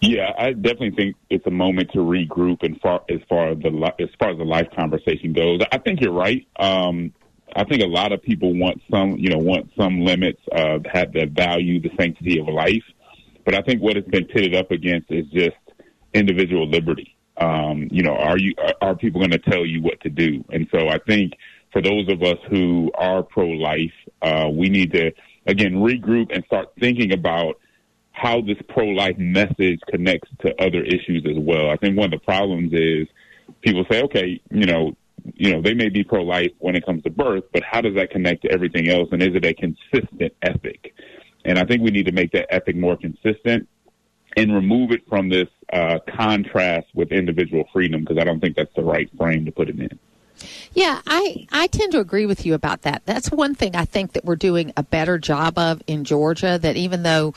Yeah, 0.00 0.32
I 0.36 0.52
definitely 0.52 0.90
think 0.90 1.16
it's 1.30 1.46
a 1.46 1.50
moment 1.50 1.92
to 1.92 1.98
regroup 1.98 2.64
and 2.64 2.80
far 2.80 3.02
as 3.08 3.20
far 3.28 3.50
as 3.50 3.58
the 3.58 3.92
as 4.00 4.08
far 4.18 4.30
as 4.30 4.38
the 4.38 4.44
life 4.44 4.66
conversation 4.76 5.32
goes. 5.32 5.60
I 5.70 5.78
think 5.78 6.00
you're 6.00 6.12
right. 6.12 6.44
Um, 6.58 7.12
I 7.54 7.62
think 7.64 7.82
a 7.82 7.86
lot 7.86 8.10
of 8.10 8.20
people 8.20 8.52
want 8.52 8.82
some, 8.90 9.16
you 9.16 9.28
know, 9.28 9.38
want 9.38 9.70
some 9.78 10.00
limits 10.00 10.40
uh, 10.50 10.78
have 10.92 11.12
that 11.12 11.30
value 11.30 11.80
the 11.80 11.90
sanctity 11.96 12.40
of 12.40 12.48
life. 12.48 12.82
But 13.44 13.54
I 13.54 13.62
think 13.62 13.80
what 13.80 13.96
it's 13.96 14.08
been 14.08 14.24
pitted 14.24 14.56
up 14.56 14.72
against 14.72 15.10
is 15.12 15.26
just 15.26 15.56
individual 16.14 16.68
liberty. 16.68 17.16
Um, 17.36 17.88
you 17.90 18.02
know, 18.02 18.14
are 18.14 18.38
you 18.38 18.54
are, 18.80 18.94
people 18.94 19.20
going 19.20 19.30
to 19.30 19.38
tell 19.38 19.64
you 19.64 19.82
what 19.82 20.00
to 20.02 20.10
do? 20.10 20.44
And 20.50 20.68
so 20.70 20.88
I 20.88 20.98
think 20.98 21.32
for 21.72 21.80
those 21.80 22.08
of 22.08 22.22
us 22.22 22.38
who 22.50 22.90
are 22.94 23.22
pro-life, 23.22 23.92
uh, 24.20 24.48
we 24.52 24.68
need 24.68 24.92
to 24.92 25.12
again 25.46 25.74
regroup 25.74 26.34
and 26.34 26.44
start 26.44 26.68
thinking 26.78 27.12
about 27.12 27.58
how 28.12 28.42
this 28.42 28.58
pro-life 28.68 29.16
message 29.18 29.80
connects 29.88 30.28
to 30.40 30.54
other 30.62 30.82
issues 30.82 31.24
as 31.26 31.36
well. 31.38 31.70
I 31.70 31.76
think 31.76 31.96
one 31.96 32.12
of 32.12 32.20
the 32.20 32.24
problems 32.24 32.72
is 32.74 33.08
people 33.62 33.84
say, 33.90 34.02
okay, 34.02 34.40
you 34.50 34.66
know, 34.66 34.94
you 35.34 35.52
know, 35.52 35.62
they 35.62 35.72
may 35.72 35.88
be 35.88 36.04
pro-life 36.04 36.50
when 36.58 36.76
it 36.76 36.84
comes 36.84 37.02
to 37.04 37.10
birth, 37.10 37.44
but 37.52 37.62
how 37.62 37.80
does 37.80 37.94
that 37.94 38.10
connect 38.10 38.42
to 38.42 38.52
everything 38.52 38.88
else? 38.88 39.08
And 39.12 39.22
is 39.22 39.34
it 39.34 39.44
a 39.44 39.54
consistent 39.54 40.34
ethic? 40.42 40.94
And 41.44 41.58
I 41.58 41.64
think 41.64 41.82
we 41.82 41.90
need 41.90 42.06
to 42.06 42.12
make 42.12 42.32
that 42.32 42.52
ethic 42.54 42.76
more 42.76 42.96
consistent 42.96 43.68
and 44.36 44.54
remove 44.54 44.90
it 44.92 45.06
from 45.08 45.28
this 45.28 45.48
uh, 45.72 45.98
contrast 46.16 46.88
with 46.94 47.12
individual 47.12 47.64
freedom 47.72 48.02
because 48.02 48.18
I 48.18 48.24
don't 48.24 48.40
think 48.40 48.56
that's 48.56 48.74
the 48.74 48.82
right 48.82 49.10
frame 49.16 49.44
to 49.46 49.52
put 49.52 49.68
it 49.68 49.78
in. 49.78 49.98
Yeah, 50.74 51.00
I, 51.06 51.46
I 51.52 51.66
tend 51.68 51.92
to 51.92 52.00
agree 52.00 52.26
with 52.26 52.44
you 52.44 52.54
about 52.54 52.82
that. 52.82 53.02
That's 53.04 53.30
one 53.30 53.54
thing 53.54 53.76
I 53.76 53.84
think 53.84 54.12
that 54.12 54.24
we're 54.24 54.36
doing 54.36 54.72
a 54.76 54.82
better 54.82 55.18
job 55.18 55.58
of 55.58 55.82
in 55.86 56.04
Georgia. 56.04 56.58
That 56.60 56.76
even 56.76 57.02
though, 57.02 57.34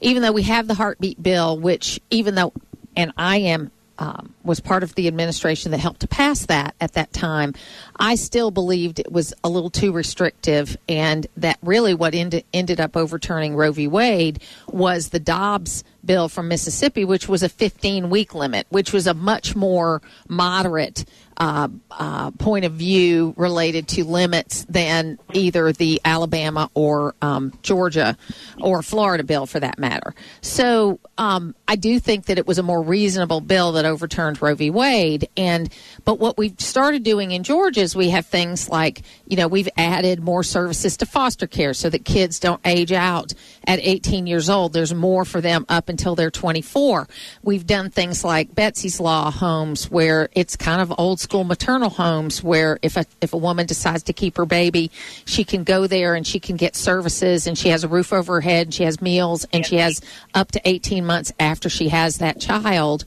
even 0.00 0.22
though 0.22 0.32
we 0.32 0.42
have 0.44 0.66
the 0.66 0.74
heartbeat 0.74 1.22
bill, 1.22 1.58
which 1.58 2.00
even 2.10 2.34
though, 2.34 2.52
and 2.96 3.12
I 3.16 3.38
am 3.38 3.70
um, 3.98 4.34
was 4.44 4.60
part 4.60 4.82
of 4.82 4.94
the 4.94 5.08
administration 5.08 5.72
that 5.72 5.78
helped 5.78 6.00
to 6.00 6.08
pass 6.08 6.46
that 6.46 6.74
at 6.80 6.92
that 6.92 7.12
time, 7.12 7.54
I 7.98 8.14
still 8.14 8.50
believed 8.50 9.00
it 9.00 9.10
was 9.10 9.34
a 9.42 9.48
little 9.48 9.70
too 9.70 9.92
restrictive, 9.92 10.76
and 10.88 11.26
that 11.36 11.58
really 11.62 11.94
what 11.94 12.14
ended 12.14 12.44
ended 12.52 12.80
up 12.80 12.96
overturning 12.96 13.56
Roe 13.56 13.72
v. 13.72 13.88
Wade 13.88 14.40
was 14.68 15.08
the 15.08 15.20
Dobbs 15.20 15.84
bill 16.04 16.28
from 16.28 16.48
Mississippi, 16.48 17.04
which 17.04 17.28
was 17.28 17.42
a 17.42 17.48
15 17.48 18.10
week 18.10 18.34
limit, 18.34 18.66
which 18.70 18.92
was 18.92 19.06
a 19.06 19.14
much 19.14 19.56
more 19.56 20.00
moderate 20.28 21.04
uh, 21.36 21.68
uh, 21.92 22.32
point 22.32 22.64
of 22.64 22.72
view 22.72 23.32
related 23.36 23.86
to 23.86 24.04
limits 24.04 24.64
than 24.68 25.18
either 25.32 25.72
the 25.72 26.00
Alabama 26.04 26.68
or 26.74 27.14
um, 27.22 27.52
Georgia 27.62 28.16
or 28.60 28.82
Florida 28.82 29.22
bill 29.22 29.46
for 29.46 29.60
that 29.60 29.78
matter. 29.78 30.14
So 30.40 30.98
um, 31.16 31.54
I 31.68 31.76
do 31.76 32.00
think 32.00 32.26
that 32.26 32.38
it 32.38 32.46
was 32.46 32.58
a 32.58 32.62
more 32.62 32.82
reasonable 32.82 33.40
bill 33.40 33.72
that 33.72 33.84
overturned 33.84 34.42
Roe 34.42 34.56
v. 34.56 34.70
Wade. 34.70 35.28
And 35.36 35.72
but 36.04 36.18
what 36.18 36.38
we've 36.38 36.58
started 36.60 37.04
doing 37.04 37.30
in 37.30 37.44
Georgia 37.44 37.82
we 37.96 38.10
have 38.10 38.26
things 38.26 38.68
like 38.68 39.02
you 39.26 39.36
know 39.36 39.48
we've 39.48 39.68
added 39.76 40.20
more 40.20 40.42
services 40.42 40.96
to 40.98 41.06
foster 41.06 41.46
care 41.46 41.74
so 41.74 41.90
that 41.90 42.04
kids 42.04 42.38
don't 42.38 42.60
age 42.64 42.92
out 42.92 43.32
at 43.66 43.80
18 43.82 44.26
years 44.26 44.48
old. 44.48 44.72
There's 44.72 44.94
more 44.94 45.24
for 45.24 45.40
them 45.40 45.64
up 45.68 45.78
up 45.78 45.88
until 45.88 46.16
they're 46.16 46.30
24. 46.30 47.08
We've 47.42 47.66
done 47.66 47.88
things 47.88 48.24
like 48.24 48.54
Betsy's 48.54 48.98
Law 49.00 49.30
homes 49.30 49.88
where 49.90 50.28
it's 50.34 50.56
kind 50.56 50.82
of 50.82 50.92
old 50.98 51.20
school 51.20 51.44
maternal 51.44 51.88
homes 51.88 52.42
where 52.42 52.80
if 52.82 52.96
a, 52.96 53.06
if 53.20 53.32
a 53.32 53.36
woman 53.36 53.64
decides 53.64 54.02
to 54.04 54.12
keep 54.12 54.36
her 54.36 54.44
baby, 54.44 54.90
she 55.24 55.44
can 55.44 55.62
go 55.62 55.86
there 55.86 56.14
and 56.14 56.26
she 56.26 56.40
can 56.40 56.56
get 56.56 56.74
services 56.74 57.46
and 57.46 57.56
she 57.56 57.68
has 57.68 57.84
a 57.84 57.88
roof 57.88 58.12
over 58.12 58.34
her 58.34 58.40
head 58.40 58.66
and 58.66 58.74
she 58.74 58.82
has 58.82 59.00
meals 59.00 59.46
and 59.52 59.64
she 59.64 59.76
has 59.76 60.02
up 60.34 60.50
to 60.50 60.60
18 60.68 61.06
months 61.06 61.32
after 61.38 61.70
she 61.70 61.88
has 61.88 62.18
that 62.18 62.40
child 62.40 63.04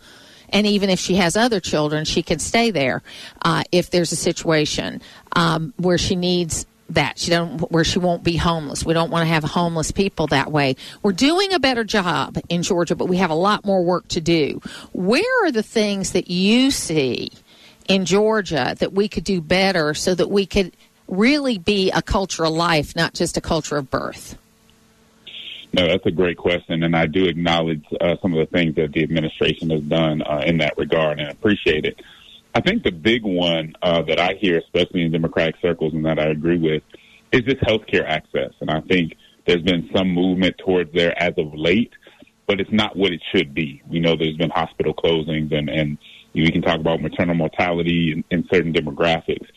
and 0.51 0.67
even 0.67 0.89
if 0.89 0.99
she 0.99 1.15
has 1.15 1.35
other 1.35 1.59
children, 1.59 2.05
she 2.05 2.23
can 2.23 2.39
stay 2.39 2.71
there 2.71 3.01
uh, 3.43 3.63
if 3.71 3.89
there's 3.89 4.11
a 4.11 4.15
situation 4.15 5.01
um, 5.35 5.73
where 5.77 5.97
she 5.97 6.15
needs 6.15 6.65
that 6.89 7.17
she 7.17 7.31
don't 7.31 7.71
where 7.71 7.83
she 7.83 7.99
won't 7.99 8.23
be 8.23 8.35
homeless. 8.35 8.85
We 8.85 8.93
don't 8.93 9.11
want 9.11 9.23
to 9.23 9.33
have 9.33 9.43
homeless 9.43 9.91
people 9.91 10.27
that 10.27 10.51
way. 10.51 10.75
We're 11.01 11.13
doing 11.13 11.53
a 11.53 11.59
better 11.59 11.83
job 11.83 12.37
in 12.49 12.63
Georgia, 12.63 12.95
but 12.95 13.05
we 13.05 13.17
have 13.17 13.29
a 13.29 13.35
lot 13.35 13.65
more 13.65 13.83
work 13.83 14.07
to 14.09 14.21
do. 14.21 14.61
Where 14.91 15.45
are 15.45 15.51
the 15.51 15.63
things 15.63 16.11
that 16.11 16.29
you 16.29 16.69
see 16.69 17.31
in 17.87 18.05
Georgia 18.05 18.75
that 18.79 18.93
we 18.93 19.07
could 19.07 19.23
do 19.23 19.41
better 19.41 19.93
so 19.93 20.13
that 20.15 20.29
we 20.29 20.45
could 20.45 20.75
really 21.07 21.57
be 21.57 21.91
a 21.91 22.01
culture 22.01 22.45
of 22.45 22.53
life, 22.53 22.95
not 22.95 23.13
just 23.13 23.37
a 23.37 23.41
culture 23.41 23.77
of 23.77 23.89
birth? 23.89 24.37
No, 25.73 25.87
that's 25.87 26.05
a 26.05 26.11
great 26.11 26.37
question, 26.37 26.83
and 26.83 26.95
I 26.95 27.05
do 27.05 27.25
acknowledge 27.25 27.85
uh, 28.01 28.15
some 28.21 28.33
of 28.33 28.39
the 28.39 28.57
things 28.57 28.75
that 28.75 28.91
the 28.91 29.03
administration 29.03 29.69
has 29.69 29.81
done 29.81 30.21
uh, 30.21 30.43
in 30.45 30.57
that 30.57 30.77
regard, 30.77 31.19
and 31.19 31.29
appreciate 31.29 31.85
it. 31.85 32.01
I 32.53 32.59
think 32.59 32.83
the 32.83 32.91
big 32.91 33.23
one 33.23 33.73
uh, 33.81 34.01
that 34.01 34.19
I 34.19 34.33
hear, 34.33 34.57
especially 34.57 35.03
in 35.03 35.13
Democratic 35.13 35.55
circles, 35.61 35.93
and 35.93 36.05
that 36.05 36.19
I 36.19 36.25
agree 36.25 36.57
with, 36.57 36.83
is 37.31 37.45
this 37.45 37.55
healthcare 37.65 38.05
access, 38.05 38.51
and 38.59 38.69
I 38.69 38.81
think 38.81 39.13
there's 39.47 39.61
been 39.61 39.89
some 39.95 40.09
movement 40.09 40.57
towards 40.57 40.91
there 40.93 41.17
as 41.17 41.33
of 41.37 41.53
late, 41.53 41.93
but 42.47 42.59
it's 42.59 42.71
not 42.71 42.97
what 42.97 43.13
it 43.13 43.21
should 43.33 43.53
be. 43.53 43.81
We 43.87 44.01
know 44.01 44.17
there's 44.17 44.35
been 44.35 44.49
hospital 44.49 44.93
closings, 44.93 45.55
and 45.55 45.69
and 45.69 45.97
we 46.33 46.51
can 46.51 46.61
talk 46.61 46.79
about 46.79 47.01
maternal 47.01 47.35
mortality 47.35 48.11
in, 48.11 48.23
in 48.29 48.47
certain 48.51 48.73
demographics. 48.73 49.47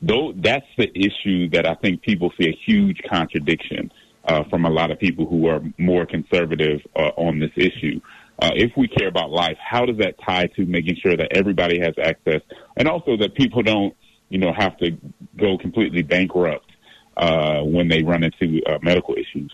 Though 0.00 0.32
that's 0.34 0.66
the 0.78 0.90
issue 0.94 1.50
that 1.50 1.66
I 1.66 1.74
think 1.74 2.00
people 2.00 2.32
see 2.40 2.48
a 2.48 2.58
huge 2.66 3.02
contradiction 3.08 3.92
uh, 4.30 4.44
from 4.48 4.64
a 4.64 4.70
lot 4.70 4.92
of 4.92 4.98
people 4.98 5.26
who 5.26 5.48
are 5.48 5.60
more 5.76 6.06
conservative 6.06 6.80
uh, 6.94 7.10
on 7.16 7.40
this 7.40 7.50
issue. 7.56 8.00
Uh, 8.40 8.50
if 8.54 8.70
we 8.76 8.86
care 8.86 9.08
about 9.08 9.30
life, 9.30 9.58
how 9.58 9.84
does 9.84 9.98
that 9.98 10.14
tie 10.24 10.46
to 10.54 10.64
making 10.66 10.96
sure 11.02 11.16
that 11.16 11.28
everybody 11.32 11.80
has 11.80 11.94
access, 12.00 12.40
and 12.76 12.86
also 12.86 13.16
that 13.16 13.34
people 13.34 13.60
don't, 13.62 13.94
you 14.28 14.38
know, 14.38 14.52
have 14.56 14.76
to 14.78 14.96
go 15.36 15.58
completely 15.58 16.02
bankrupt 16.02 16.70
uh, 17.16 17.60
when 17.62 17.88
they 17.88 18.02
run 18.02 18.22
into 18.22 18.62
uh, 18.66 18.78
medical 18.82 19.14
issues? 19.14 19.52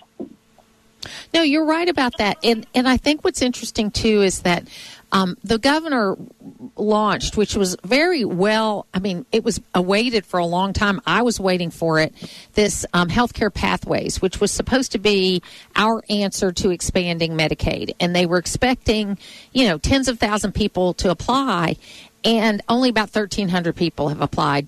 No, 1.32 1.42
you're 1.42 1.64
right 1.64 1.88
about 1.88 2.18
that, 2.18 2.36
and 2.44 2.66
and 2.74 2.86
I 2.86 2.98
think 2.98 3.24
what's 3.24 3.40
interesting 3.40 3.90
too 3.90 4.22
is 4.22 4.42
that 4.42 4.68
um, 5.12 5.36
the 5.44 5.58
governor 5.58 6.16
launched, 6.76 7.36
which 7.36 7.54
was 7.54 7.76
very 7.84 8.24
well. 8.24 8.86
I 8.92 8.98
mean, 8.98 9.24
it 9.32 9.44
was 9.44 9.60
awaited 9.74 10.26
for 10.26 10.38
a 10.38 10.46
long 10.46 10.72
time. 10.72 11.00
I 11.06 11.22
was 11.22 11.38
waiting 11.38 11.70
for 11.70 12.00
it. 12.00 12.14
This 12.54 12.84
um, 12.92 13.08
healthcare 13.08 13.52
pathways, 13.52 14.20
which 14.20 14.40
was 14.40 14.50
supposed 14.50 14.92
to 14.92 14.98
be 14.98 15.42
our 15.74 16.02
answer 16.10 16.52
to 16.52 16.70
expanding 16.70 17.32
Medicaid, 17.32 17.94
and 18.00 18.14
they 18.14 18.26
were 18.26 18.38
expecting, 18.38 19.18
you 19.52 19.66
know, 19.66 19.78
tens 19.78 20.08
of 20.08 20.18
thousand 20.18 20.52
people 20.52 20.92
to 20.94 21.10
apply, 21.10 21.76
and 22.24 22.62
only 22.68 22.88
about 22.88 23.14
1,300 23.14 23.76
people 23.76 24.08
have 24.08 24.20
applied 24.20 24.66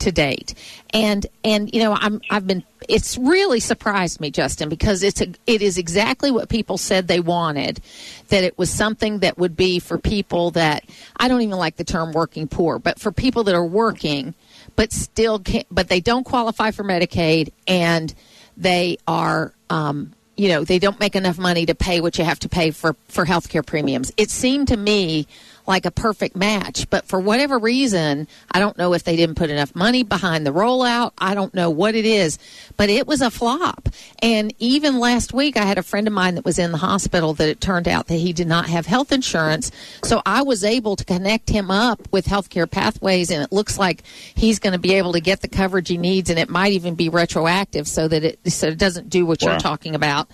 to 0.00 0.12
date. 0.12 0.54
And 0.92 1.26
and 1.42 1.72
you 1.72 1.80
know, 1.80 1.96
I'm 1.98 2.20
I've 2.30 2.46
been 2.46 2.64
it's 2.88 3.16
really 3.16 3.60
surprised 3.60 4.20
me, 4.20 4.30
Justin, 4.30 4.68
because 4.68 5.02
it's 5.02 5.20
a 5.20 5.28
it 5.46 5.62
is 5.62 5.78
exactly 5.78 6.30
what 6.30 6.48
people 6.48 6.78
said 6.78 7.08
they 7.08 7.20
wanted. 7.20 7.80
That 8.28 8.44
it 8.44 8.58
was 8.58 8.70
something 8.70 9.20
that 9.20 9.38
would 9.38 9.56
be 9.56 9.78
for 9.78 9.98
people 9.98 10.50
that 10.52 10.84
I 11.16 11.28
don't 11.28 11.42
even 11.42 11.58
like 11.58 11.76
the 11.76 11.84
term 11.84 12.12
working 12.12 12.48
poor, 12.48 12.78
but 12.78 12.98
for 12.98 13.12
people 13.12 13.44
that 13.44 13.54
are 13.54 13.64
working 13.64 14.34
but 14.76 14.92
still 14.92 15.38
can't, 15.38 15.66
but 15.70 15.88
they 15.88 16.00
don't 16.00 16.24
qualify 16.24 16.70
for 16.70 16.84
Medicaid 16.84 17.52
and 17.66 18.14
they 18.56 18.98
are 19.06 19.52
um, 19.70 20.12
you 20.36 20.48
know 20.48 20.64
they 20.64 20.78
don't 20.78 20.98
make 21.00 21.16
enough 21.16 21.38
money 21.38 21.66
to 21.66 21.74
pay 21.74 22.00
what 22.00 22.18
you 22.18 22.24
have 22.24 22.40
to 22.40 22.48
pay 22.48 22.70
for 22.70 22.96
for 23.08 23.24
healthcare 23.24 23.64
premiums. 23.64 24.12
It 24.16 24.30
seemed 24.30 24.68
to 24.68 24.76
me 24.76 25.26
like 25.66 25.86
a 25.86 25.90
perfect 25.90 26.36
match. 26.36 26.88
But 26.90 27.06
for 27.06 27.20
whatever 27.20 27.58
reason, 27.58 28.28
I 28.50 28.60
don't 28.60 28.76
know 28.76 28.92
if 28.94 29.04
they 29.04 29.16
didn't 29.16 29.36
put 29.36 29.50
enough 29.50 29.74
money 29.74 30.02
behind 30.02 30.46
the 30.46 30.52
rollout. 30.52 31.12
I 31.18 31.34
don't 31.34 31.54
know 31.54 31.70
what 31.70 31.94
it 31.94 32.04
is, 32.04 32.38
but 32.76 32.90
it 32.90 33.06
was 33.06 33.20
a 33.20 33.30
flop. 33.30 33.88
And 34.20 34.54
even 34.58 34.98
last 34.98 35.32
week, 35.32 35.56
I 35.56 35.64
had 35.64 35.78
a 35.78 35.82
friend 35.82 36.06
of 36.06 36.12
mine 36.12 36.34
that 36.34 36.44
was 36.44 36.58
in 36.58 36.72
the 36.72 36.78
hospital 36.78 37.34
that 37.34 37.48
it 37.48 37.60
turned 37.60 37.88
out 37.88 38.08
that 38.08 38.16
he 38.16 38.32
did 38.32 38.46
not 38.46 38.66
have 38.66 38.86
health 38.86 39.12
insurance. 39.12 39.70
So 40.02 40.22
I 40.26 40.42
was 40.42 40.64
able 40.64 40.96
to 40.96 41.04
connect 41.04 41.48
him 41.48 41.70
up 41.70 42.00
with 42.12 42.26
healthcare 42.26 42.70
pathways, 42.70 43.30
and 43.30 43.42
it 43.42 43.52
looks 43.52 43.78
like 43.78 44.02
he's 44.34 44.58
going 44.58 44.72
to 44.72 44.78
be 44.78 44.94
able 44.94 45.12
to 45.12 45.20
get 45.20 45.40
the 45.40 45.48
coverage 45.48 45.88
he 45.88 45.98
needs, 45.98 46.30
and 46.30 46.38
it 46.38 46.48
might 46.48 46.72
even 46.72 46.94
be 46.94 47.08
retroactive 47.08 47.88
so 47.88 48.08
that 48.08 48.24
it 48.24 48.52
so 48.52 48.68
it 48.68 48.78
doesn't 48.78 49.08
do 49.08 49.24
what 49.26 49.42
wow. 49.42 49.52
you're 49.52 49.60
talking 49.60 49.94
about. 49.94 50.28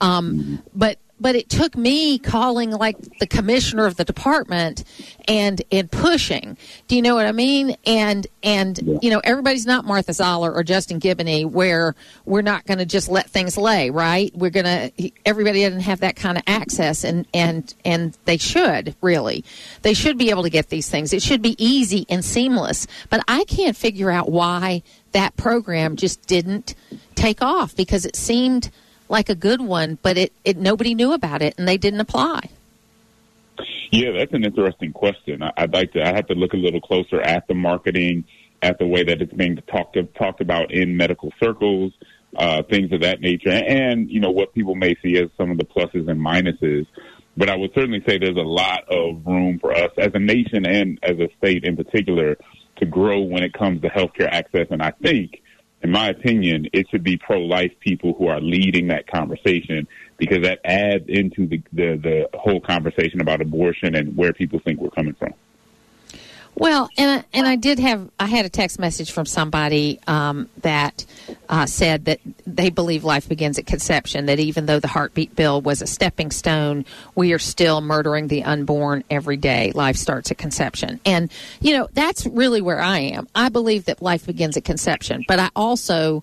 Um, 0.00 0.62
but 0.74 0.98
but 1.20 1.36
it 1.36 1.48
took 1.48 1.76
me 1.76 2.18
calling 2.18 2.70
like 2.70 2.96
the 3.18 3.26
commissioner 3.26 3.86
of 3.86 3.96
the 3.96 4.04
department 4.04 4.84
and 5.28 5.62
and 5.70 5.90
pushing. 5.90 6.56
Do 6.88 6.96
you 6.96 7.02
know 7.02 7.14
what 7.14 7.26
I 7.26 7.32
mean? 7.32 7.76
And 7.86 8.26
and 8.42 8.78
yeah. 8.78 8.98
you 9.00 9.10
know 9.10 9.20
everybody's 9.22 9.66
not 9.66 9.84
Martha 9.84 10.12
Zoller 10.12 10.52
or 10.52 10.62
Justin 10.62 11.00
Giboney 11.00 11.48
where 11.48 11.94
we're 12.24 12.42
not 12.42 12.66
going 12.66 12.78
to 12.78 12.86
just 12.86 13.08
let 13.08 13.30
things 13.30 13.56
lay, 13.56 13.90
right? 13.90 14.34
We're 14.34 14.50
going 14.50 14.64
to 14.66 15.10
everybody 15.24 15.62
doesn't 15.62 15.80
have 15.80 16.00
that 16.00 16.16
kind 16.16 16.36
of 16.36 16.44
access 16.46 17.04
and 17.04 17.26
and 17.32 17.72
and 17.84 18.16
they 18.24 18.36
should 18.36 18.94
really. 19.00 19.44
They 19.82 19.94
should 19.94 20.18
be 20.18 20.30
able 20.30 20.42
to 20.42 20.50
get 20.50 20.68
these 20.68 20.88
things. 20.88 21.12
It 21.12 21.22
should 21.22 21.42
be 21.42 21.54
easy 21.64 22.06
and 22.08 22.24
seamless. 22.24 22.86
But 23.08 23.22
I 23.28 23.44
can't 23.44 23.76
figure 23.76 24.10
out 24.10 24.30
why 24.30 24.82
that 25.12 25.36
program 25.36 25.96
just 25.96 26.26
didn't 26.26 26.74
take 27.14 27.40
off 27.40 27.76
because 27.76 28.04
it 28.04 28.16
seemed 28.16 28.70
like 29.08 29.28
a 29.28 29.34
good 29.34 29.60
one, 29.60 29.98
but 30.02 30.16
it, 30.16 30.32
it 30.44 30.56
nobody 30.56 30.94
knew 30.94 31.12
about 31.12 31.42
it 31.42 31.54
and 31.58 31.68
they 31.68 31.76
didn't 31.76 32.00
apply. 32.00 32.48
Yeah, 33.90 34.10
that's 34.10 34.32
an 34.32 34.44
interesting 34.44 34.92
question. 34.92 35.42
I, 35.42 35.52
would 35.60 35.72
like 35.72 35.92
to. 35.92 36.02
I 36.02 36.14
have 36.14 36.26
to 36.26 36.34
look 36.34 36.52
a 36.52 36.56
little 36.56 36.80
closer 36.80 37.20
at 37.20 37.46
the 37.46 37.54
marketing, 37.54 38.24
at 38.60 38.78
the 38.78 38.86
way 38.86 39.04
that 39.04 39.22
it's 39.22 39.32
being 39.32 39.56
talked 39.68 39.96
of, 39.96 40.12
talked 40.14 40.40
about 40.40 40.72
in 40.72 40.96
medical 40.96 41.32
circles, 41.40 41.92
uh, 42.36 42.64
things 42.64 42.92
of 42.92 43.02
that 43.02 43.20
nature, 43.20 43.50
and 43.50 44.10
you 44.10 44.18
know 44.18 44.32
what 44.32 44.52
people 44.52 44.74
may 44.74 44.96
see 45.00 45.16
as 45.18 45.30
some 45.36 45.50
of 45.50 45.58
the 45.58 45.64
pluses 45.64 46.08
and 46.08 46.20
minuses. 46.20 46.86
But 47.36 47.48
I 47.50 47.56
would 47.56 47.72
certainly 47.74 48.02
say 48.06 48.18
there's 48.18 48.36
a 48.36 48.40
lot 48.40 48.88
of 48.88 49.24
room 49.26 49.58
for 49.60 49.72
us 49.72 49.90
as 49.98 50.10
a 50.14 50.18
nation 50.18 50.66
and 50.66 50.98
as 51.02 51.18
a 51.18 51.28
state 51.38 51.64
in 51.64 51.76
particular 51.76 52.36
to 52.76 52.86
grow 52.86 53.20
when 53.20 53.42
it 53.42 53.52
comes 53.52 53.82
to 53.82 53.88
healthcare 53.88 54.28
access. 54.28 54.66
And 54.70 54.82
I 54.82 54.90
think 54.90 55.42
in 55.84 55.90
my 55.90 56.08
opinion, 56.08 56.66
it 56.72 56.88
should 56.90 57.04
be 57.04 57.18
pro-life 57.18 57.72
people 57.80 58.14
who 58.14 58.26
are 58.26 58.40
leading 58.40 58.88
that 58.88 59.06
conversation 59.06 59.86
because 60.16 60.42
that 60.42 60.58
adds 60.64 61.04
into 61.08 61.46
the, 61.46 61.62
the, 61.74 62.00
the 62.32 62.38
whole 62.38 62.60
conversation 62.60 63.20
about 63.20 63.42
abortion 63.42 63.94
and 63.94 64.16
where 64.16 64.32
people 64.32 64.58
think 64.64 64.80
we're 64.80 64.88
coming 64.90 65.14
from. 65.14 65.34
Well, 66.56 66.88
and 66.96 67.20
I, 67.20 67.24
and 67.36 67.46
I 67.48 67.56
did 67.56 67.80
have 67.80 68.08
I 68.18 68.26
had 68.26 68.46
a 68.46 68.48
text 68.48 68.78
message 68.78 69.10
from 69.10 69.26
somebody 69.26 69.98
um, 70.06 70.48
that 70.62 71.04
uh, 71.48 71.66
said 71.66 72.04
that 72.04 72.20
they 72.46 72.70
believe 72.70 73.02
life 73.02 73.28
begins 73.28 73.58
at 73.58 73.66
conception. 73.66 74.26
That 74.26 74.38
even 74.38 74.66
though 74.66 74.78
the 74.78 74.88
heartbeat 74.88 75.34
bill 75.34 75.60
was 75.60 75.82
a 75.82 75.86
stepping 75.86 76.30
stone, 76.30 76.84
we 77.14 77.32
are 77.32 77.40
still 77.40 77.80
murdering 77.80 78.28
the 78.28 78.44
unborn 78.44 79.02
every 79.10 79.36
day. 79.36 79.72
Life 79.74 79.96
starts 79.96 80.30
at 80.30 80.38
conception, 80.38 81.00
and 81.04 81.30
you 81.60 81.76
know 81.76 81.88
that's 81.92 82.24
really 82.26 82.62
where 82.62 82.80
I 82.80 82.98
am. 82.98 83.26
I 83.34 83.48
believe 83.48 83.86
that 83.86 84.00
life 84.00 84.26
begins 84.26 84.56
at 84.56 84.64
conception, 84.64 85.24
but 85.26 85.40
I 85.40 85.50
also 85.56 86.22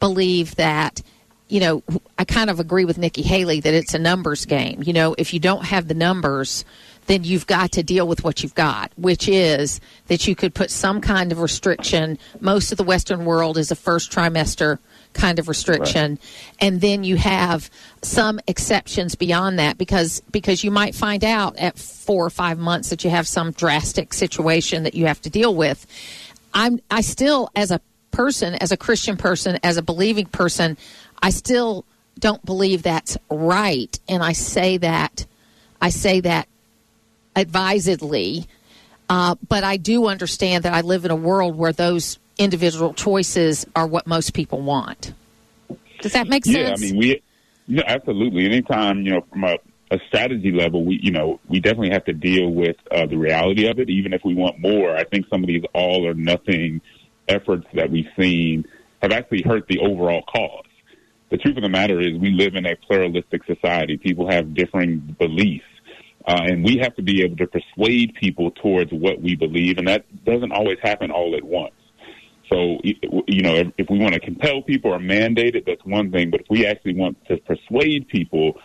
believe 0.00 0.56
that 0.56 1.02
you 1.48 1.60
know, 1.60 1.82
I 2.18 2.24
kind 2.24 2.50
of 2.50 2.58
agree 2.58 2.84
with 2.84 2.98
Nikki 2.98 3.22
Haley 3.22 3.60
that 3.60 3.72
it's 3.72 3.94
a 3.94 4.00
numbers 4.00 4.46
game. 4.46 4.82
You 4.84 4.92
know, 4.92 5.14
if 5.16 5.32
you 5.32 5.38
don't 5.38 5.64
have 5.64 5.86
the 5.86 5.94
numbers, 5.94 6.64
then 7.06 7.24
you've 7.24 7.46
got 7.46 7.72
to 7.72 7.82
deal 7.82 8.06
with 8.06 8.24
what 8.24 8.42
you've 8.42 8.54
got, 8.54 8.92
which 8.96 9.28
is 9.28 9.80
that 10.08 10.26
you 10.26 10.34
could 10.34 10.54
put 10.54 10.70
some 10.70 11.00
kind 11.00 11.32
of 11.32 11.38
restriction. 11.38 12.18
Most 12.40 12.72
of 12.72 12.78
the 12.78 12.84
Western 12.84 13.24
world 13.24 13.58
is 13.58 13.70
a 13.70 13.76
first 13.76 14.10
trimester 14.10 14.78
kind 15.16 15.38
of 15.38 15.48
restriction 15.48 16.12
right. 16.12 16.20
and 16.60 16.80
then 16.80 17.02
you 17.02 17.16
have 17.16 17.70
some 18.02 18.38
exceptions 18.46 19.14
beyond 19.14 19.58
that 19.58 19.78
because 19.78 20.20
because 20.30 20.62
you 20.62 20.70
might 20.70 20.94
find 20.94 21.24
out 21.24 21.56
at 21.56 21.78
4 21.78 22.26
or 22.26 22.30
5 22.30 22.58
months 22.58 22.90
that 22.90 23.02
you 23.02 23.10
have 23.10 23.26
some 23.26 23.52
drastic 23.52 24.12
situation 24.12 24.82
that 24.82 24.94
you 24.94 25.06
have 25.06 25.20
to 25.22 25.30
deal 25.30 25.54
with 25.54 25.86
i'm 26.52 26.80
i 26.90 27.00
still 27.00 27.48
as 27.56 27.70
a 27.70 27.80
person 28.10 28.54
as 28.56 28.72
a 28.72 28.76
christian 28.76 29.16
person 29.16 29.58
as 29.62 29.78
a 29.78 29.82
believing 29.82 30.26
person 30.26 30.76
i 31.22 31.30
still 31.30 31.86
don't 32.18 32.44
believe 32.44 32.82
that's 32.82 33.16
right 33.30 33.98
and 34.08 34.22
i 34.22 34.32
say 34.32 34.76
that 34.76 35.24
i 35.80 35.88
say 35.88 36.20
that 36.20 36.46
advisedly. 37.36 38.46
Uh, 39.08 39.36
but 39.48 39.62
I 39.62 39.76
do 39.76 40.06
understand 40.06 40.64
that 40.64 40.74
I 40.74 40.80
live 40.80 41.04
in 41.04 41.12
a 41.12 41.16
world 41.16 41.56
where 41.56 41.72
those 41.72 42.18
individual 42.38 42.92
choices 42.92 43.64
are 43.76 43.86
what 43.86 44.06
most 44.06 44.34
people 44.34 44.60
want. 44.60 45.12
Does 46.00 46.12
that 46.12 46.26
make 46.26 46.44
sense? 46.44 46.56
Yeah, 46.82 46.88
I 46.88 46.92
mean, 46.92 46.98
we, 46.98 47.22
yeah, 47.68 47.84
absolutely. 47.86 48.46
Anytime, 48.46 49.02
you 49.02 49.12
know, 49.12 49.20
from 49.30 49.44
a 49.44 49.58
a 49.90 49.98
strategy 50.08 50.50
level, 50.50 50.84
we 50.84 50.98
you 51.00 51.12
know 51.12 51.38
we 51.48 51.60
definitely 51.60 51.90
have 51.90 52.04
to 52.06 52.12
deal 52.12 52.50
with 52.50 52.76
uh, 52.90 53.06
the 53.06 53.16
reality 53.16 53.68
of 53.68 53.78
it. 53.78 53.88
Even 53.88 54.12
if 54.12 54.22
we 54.24 54.34
want 54.34 54.58
more, 54.58 54.96
I 54.96 55.04
think 55.04 55.26
some 55.28 55.42
of 55.42 55.46
these 55.46 55.62
all 55.74 56.06
or 56.06 56.14
nothing 56.14 56.80
efforts 57.28 57.66
that 57.74 57.90
we've 57.90 58.08
seen 58.18 58.66
have 59.02 59.12
actually 59.12 59.42
hurt 59.42 59.66
the 59.68 59.78
overall 59.78 60.22
cause. 60.22 60.64
The 61.30 61.36
truth 61.38 61.56
of 61.56 61.62
the 61.62 61.68
matter 61.68 62.00
is, 62.00 62.18
we 62.18 62.30
live 62.30 62.54
in 62.54 62.66
a 62.66 62.76
pluralistic 62.76 63.44
society. 63.44 63.96
People 63.96 64.30
have 64.30 64.54
differing 64.54 65.16
beliefs. 65.18 65.64
Uh, 66.26 66.40
and 66.44 66.64
we 66.64 66.76
have 66.78 66.94
to 66.96 67.02
be 67.02 67.22
able 67.22 67.36
to 67.36 67.46
persuade 67.46 68.12
people 68.14 68.50
towards 68.50 68.90
what 68.92 69.20
we 69.20 69.36
believe, 69.36 69.78
and 69.78 69.86
that 69.86 70.04
doesn't 70.24 70.50
always 70.50 70.78
happen 70.82 71.10
all 71.10 71.36
at 71.36 71.44
once. 71.44 71.74
So, 72.52 72.78
you 72.82 73.42
know, 73.42 73.54
if, 73.54 73.68
if 73.78 73.90
we 73.90 73.98
want 73.98 74.14
to 74.14 74.20
compel 74.20 74.62
people 74.62 74.92
or 74.92 74.98
mandate 74.98 75.56
it, 75.56 75.64
that's 75.66 75.84
one 75.84 76.10
thing. 76.12 76.30
But 76.30 76.42
if 76.42 76.46
we 76.48 76.66
actually 76.66 76.94
want 76.94 77.16
to 77.26 77.36
persuade 77.38 78.08
people, 78.08 78.60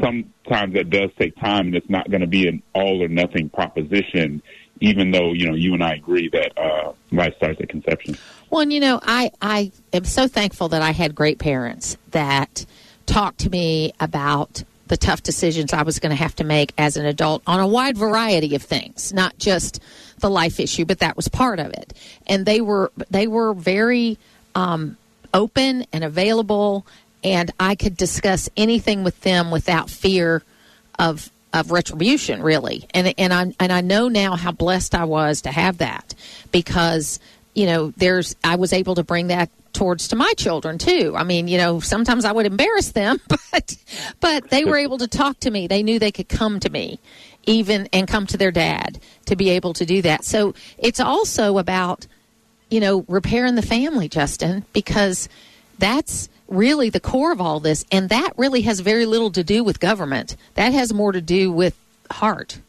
sometimes 0.00 0.74
that 0.74 0.90
does 0.90 1.10
take 1.18 1.36
time, 1.36 1.66
and 1.66 1.76
it's 1.76 1.90
not 1.90 2.10
going 2.10 2.22
to 2.22 2.26
be 2.26 2.48
an 2.48 2.62
all 2.74 3.02
or 3.02 3.08
nothing 3.08 3.48
proposition. 3.48 4.42
Even 4.80 5.10
though 5.10 5.32
you 5.32 5.46
know 5.46 5.54
you 5.54 5.74
and 5.74 5.84
I 5.84 5.92
agree 5.92 6.30
that 6.32 6.56
uh, 6.56 6.92
life 7.12 7.34
starts 7.36 7.60
at 7.60 7.68
conception. 7.68 8.16
Well, 8.48 8.62
and 8.62 8.72
you 8.72 8.80
know, 8.80 8.98
I 9.02 9.30
I 9.42 9.72
am 9.92 10.04
so 10.04 10.26
thankful 10.26 10.68
that 10.68 10.80
I 10.80 10.92
had 10.92 11.14
great 11.14 11.38
parents 11.38 11.98
that 12.12 12.64
talked 13.04 13.38
to 13.40 13.50
me 13.50 13.92
about 14.00 14.64
the 14.90 14.96
tough 14.96 15.22
decisions 15.22 15.72
I 15.72 15.82
was 15.84 16.00
going 16.00 16.10
to 16.10 16.20
have 16.20 16.34
to 16.36 16.44
make 16.44 16.72
as 16.76 16.96
an 16.96 17.06
adult 17.06 17.44
on 17.46 17.60
a 17.60 17.66
wide 17.66 17.96
variety 17.96 18.56
of 18.56 18.62
things, 18.62 19.12
not 19.12 19.38
just 19.38 19.80
the 20.18 20.28
life 20.28 20.58
issue, 20.58 20.84
but 20.84 20.98
that 20.98 21.16
was 21.16 21.28
part 21.28 21.60
of 21.60 21.68
it. 21.68 21.94
And 22.26 22.44
they 22.44 22.60
were 22.60 22.90
they 23.08 23.28
were 23.28 23.54
very 23.54 24.18
um, 24.56 24.96
open 25.32 25.86
and 25.92 26.02
available, 26.02 26.84
and 27.22 27.52
I 27.60 27.76
could 27.76 27.96
discuss 27.96 28.50
anything 28.56 29.04
with 29.04 29.20
them 29.20 29.52
without 29.52 29.88
fear 29.88 30.42
of 30.98 31.30
of 31.52 31.70
retribution, 31.70 32.42
really. 32.42 32.88
And 32.92 33.14
and 33.16 33.32
I 33.32 33.54
and 33.60 33.72
I 33.72 33.82
know 33.82 34.08
now 34.08 34.34
how 34.34 34.50
blessed 34.50 34.96
I 34.96 35.04
was 35.04 35.42
to 35.42 35.52
have 35.52 35.78
that 35.78 36.16
because 36.50 37.20
you 37.54 37.66
know 37.66 37.92
there's 37.96 38.36
I 38.44 38.56
was 38.56 38.72
able 38.72 38.94
to 38.96 39.04
bring 39.04 39.28
that 39.28 39.50
towards 39.72 40.08
to 40.08 40.16
my 40.16 40.32
children 40.36 40.78
too. 40.78 41.14
I 41.16 41.24
mean, 41.24 41.46
you 41.46 41.58
know, 41.58 41.80
sometimes 41.80 42.24
I 42.24 42.32
would 42.32 42.46
embarrass 42.46 42.92
them, 42.92 43.20
but 43.52 43.76
but 44.20 44.50
they 44.50 44.64
were 44.64 44.78
able 44.78 44.98
to 44.98 45.08
talk 45.08 45.40
to 45.40 45.50
me. 45.50 45.66
They 45.66 45.82
knew 45.82 45.98
they 45.98 46.12
could 46.12 46.28
come 46.28 46.60
to 46.60 46.70
me 46.70 46.98
even 47.46 47.88
and 47.92 48.06
come 48.06 48.26
to 48.26 48.36
their 48.36 48.50
dad 48.50 49.00
to 49.26 49.34
be 49.34 49.50
able 49.50 49.72
to 49.74 49.86
do 49.86 50.02
that. 50.02 50.24
So 50.24 50.54
it's 50.78 51.00
also 51.00 51.58
about 51.58 52.06
you 52.70 52.80
know, 52.80 53.04
repairing 53.08 53.56
the 53.56 53.62
family, 53.62 54.08
Justin, 54.08 54.64
because 54.72 55.28
that's 55.78 56.28
really 56.48 56.88
the 56.88 57.00
core 57.00 57.32
of 57.32 57.40
all 57.40 57.60
this 57.60 57.84
and 57.92 58.08
that 58.08 58.32
really 58.36 58.62
has 58.62 58.80
very 58.80 59.06
little 59.06 59.30
to 59.32 59.44
do 59.44 59.62
with 59.62 59.80
government. 59.80 60.36
That 60.54 60.72
has 60.72 60.92
more 60.92 61.12
to 61.12 61.20
do 61.20 61.52
with 61.52 61.76
heart. 62.10 62.60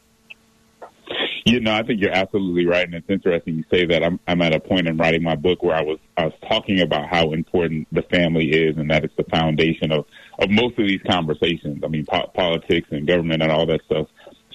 You 1.44 1.58
know, 1.60 1.74
I 1.74 1.82
think 1.82 2.00
you're 2.00 2.12
absolutely 2.12 2.66
right, 2.66 2.84
and 2.84 2.94
it's 2.94 3.10
interesting 3.10 3.56
you 3.56 3.64
say 3.70 3.84
that. 3.86 4.04
I'm 4.04 4.20
I'm 4.28 4.40
at 4.42 4.54
a 4.54 4.60
point 4.60 4.86
in 4.86 4.96
writing 4.96 5.24
my 5.24 5.34
book 5.34 5.62
where 5.62 5.74
I 5.74 5.82
was 5.82 5.98
I 6.16 6.26
was 6.26 6.34
talking 6.48 6.80
about 6.80 7.08
how 7.08 7.32
important 7.32 7.88
the 7.90 8.02
family 8.02 8.50
is, 8.50 8.76
and 8.76 8.88
that 8.90 9.04
it's 9.04 9.16
the 9.16 9.24
foundation 9.24 9.90
of 9.90 10.06
of 10.38 10.50
most 10.50 10.78
of 10.78 10.86
these 10.86 11.00
conversations. 11.08 11.82
I 11.84 11.88
mean, 11.88 12.06
po- 12.06 12.30
politics 12.32 12.88
and 12.92 13.08
government 13.08 13.42
and 13.42 13.50
all 13.50 13.66
that 13.66 13.80
stuff 13.86 14.06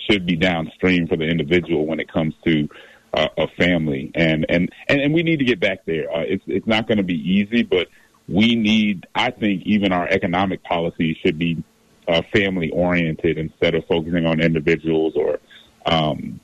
should 0.10 0.26
be 0.26 0.38
downstream 0.38 1.08
for 1.08 1.18
the 1.18 1.26
individual 1.26 1.86
when 1.86 2.00
it 2.00 2.12
comes 2.12 2.34
to 2.46 2.70
uh, 3.14 3.28
a 3.38 3.48
family, 3.60 4.12
and 4.16 4.46
and 4.48 4.70
and, 4.88 5.02
and 5.02 5.14
we 5.14 5.24
need 5.24 5.40
to 5.40 5.46
get 5.46 5.60
back 5.60 5.80
there. 5.86 6.10
Uh, 6.10 6.22
it's 6.22 6.44
it's 6.48 6.68
not 6.68 6.88
going 6.88 7.00
to 7.00 7.04
be 7.04 7.16
easy, 7.16 7.64
but 7.64 7.88
we 8.30 8.56
need. 8.56 9.08
I 9.14 9.32
think 9.32 9.64
even 9.66 9.92
our 9.92 10.08
economic 10.08 10.64
policy 10.64 11.20
should 11.22 11.38
be 11.38 11.62
uh, 12.08 12.22
family 12.34 12.70
oriented 12.72 13.38
instead 13.38 13.76
of 13.76 13.84
focusing 13.88 14.26
on 14.26 14.40
individuals 14.40 15.16
or 15.18 15.40
um, 15.86 16.40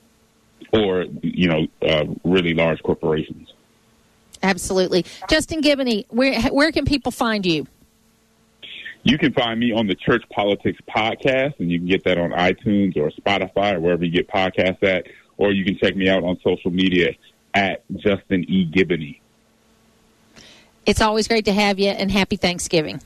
or 0.74 1.06
you 1.22 1.48
know 1.48 1.66
uh, 1.82 2.04
really 2.24 2.52
large 2.54 2.82
corporations. 2.82 3.52
Absolutely, 4.42 5.06
Justin 5.30 5.62
Giboney. 5.62 6.06
Where 6.10 6.40
where 6.50 6.72
can 6.72 6.84
people 6.84 7.12
find 7.12 7.46
you? 7.46 7.66
You 9.04 9.18
can 9.18 9.32
find 9.32 9.60
me 9.60 9.72
on 9.72 9.86
the 9.86 9.94
Church 9.94 10.24
Politics 10.30 10.78
Podcast, 10.88 11.60
and 11.60 11.70
you 11.70 11.78
can 11.78 11.86
get 11.86 12.04
that 12.04 12.18
on 12.18 12.30
iTunes 12.30 12.96
or 12.96 13.10
Spotify 13.10 13.74
or 13.74 13.80
wherever 13.80 14.04
you 14.04 14.10
get 14.10 14.28
podcasts 14.28 14.82
at. 14.82 15.06
Or 15.36 15.52
you 15.52 15.64
can 15.64 15.76
check 15.76 15.96
me 15.96 16.08
out 16.08 16.24
on 16.24 16.38
social 16.42 16.70
media 16.70 17.12
at 17.52 17.82
Justin 17.96 18.44
E. 18.48 18.70
Giboney. 18.70 19.18
It's 20.86 21.00
always 21.00 21.28
great 21.28 21.44
to 21.46 21.52
have 21.52 21.78
you, 21.78 21.88
and 21.88 22.10
happy 22.10 22.36
Thanksgiving. 22.36 23.00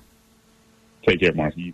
Take 1.07 1.21
care, 1.21 1.33
Martha. 1.33 1.73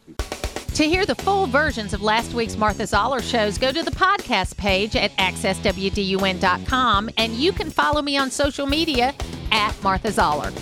To 0.74 0.84
hear 0.84 1.06
the 1.06 1.14
full 1.14 1.46
versions 1.46 1.94
of 1.94 2.02
last 2.02 2.34
week's 2.34 2.56
Martha 2.56 2.84
Zoller 2.84 3.22
shows, 3.22 3.58
go 3.58 3.70
to 3.70 3.84
the 3.84 3.92
podcast 3.92 4.56
page 4.56 4.96
at 4.96 5.12
accesswdun.com 5.18 7.10
and 7.16 7.32
you 7.34 7.52
can 7.52 7.70
follow 7.70 8.02
me 8.02 8.16
on 8.16 8.28
social 8.28 8.66
media 8.66 9.14
at 9.52 9.80
Martha 9.84 10.10
Zoller. 10.10 10.52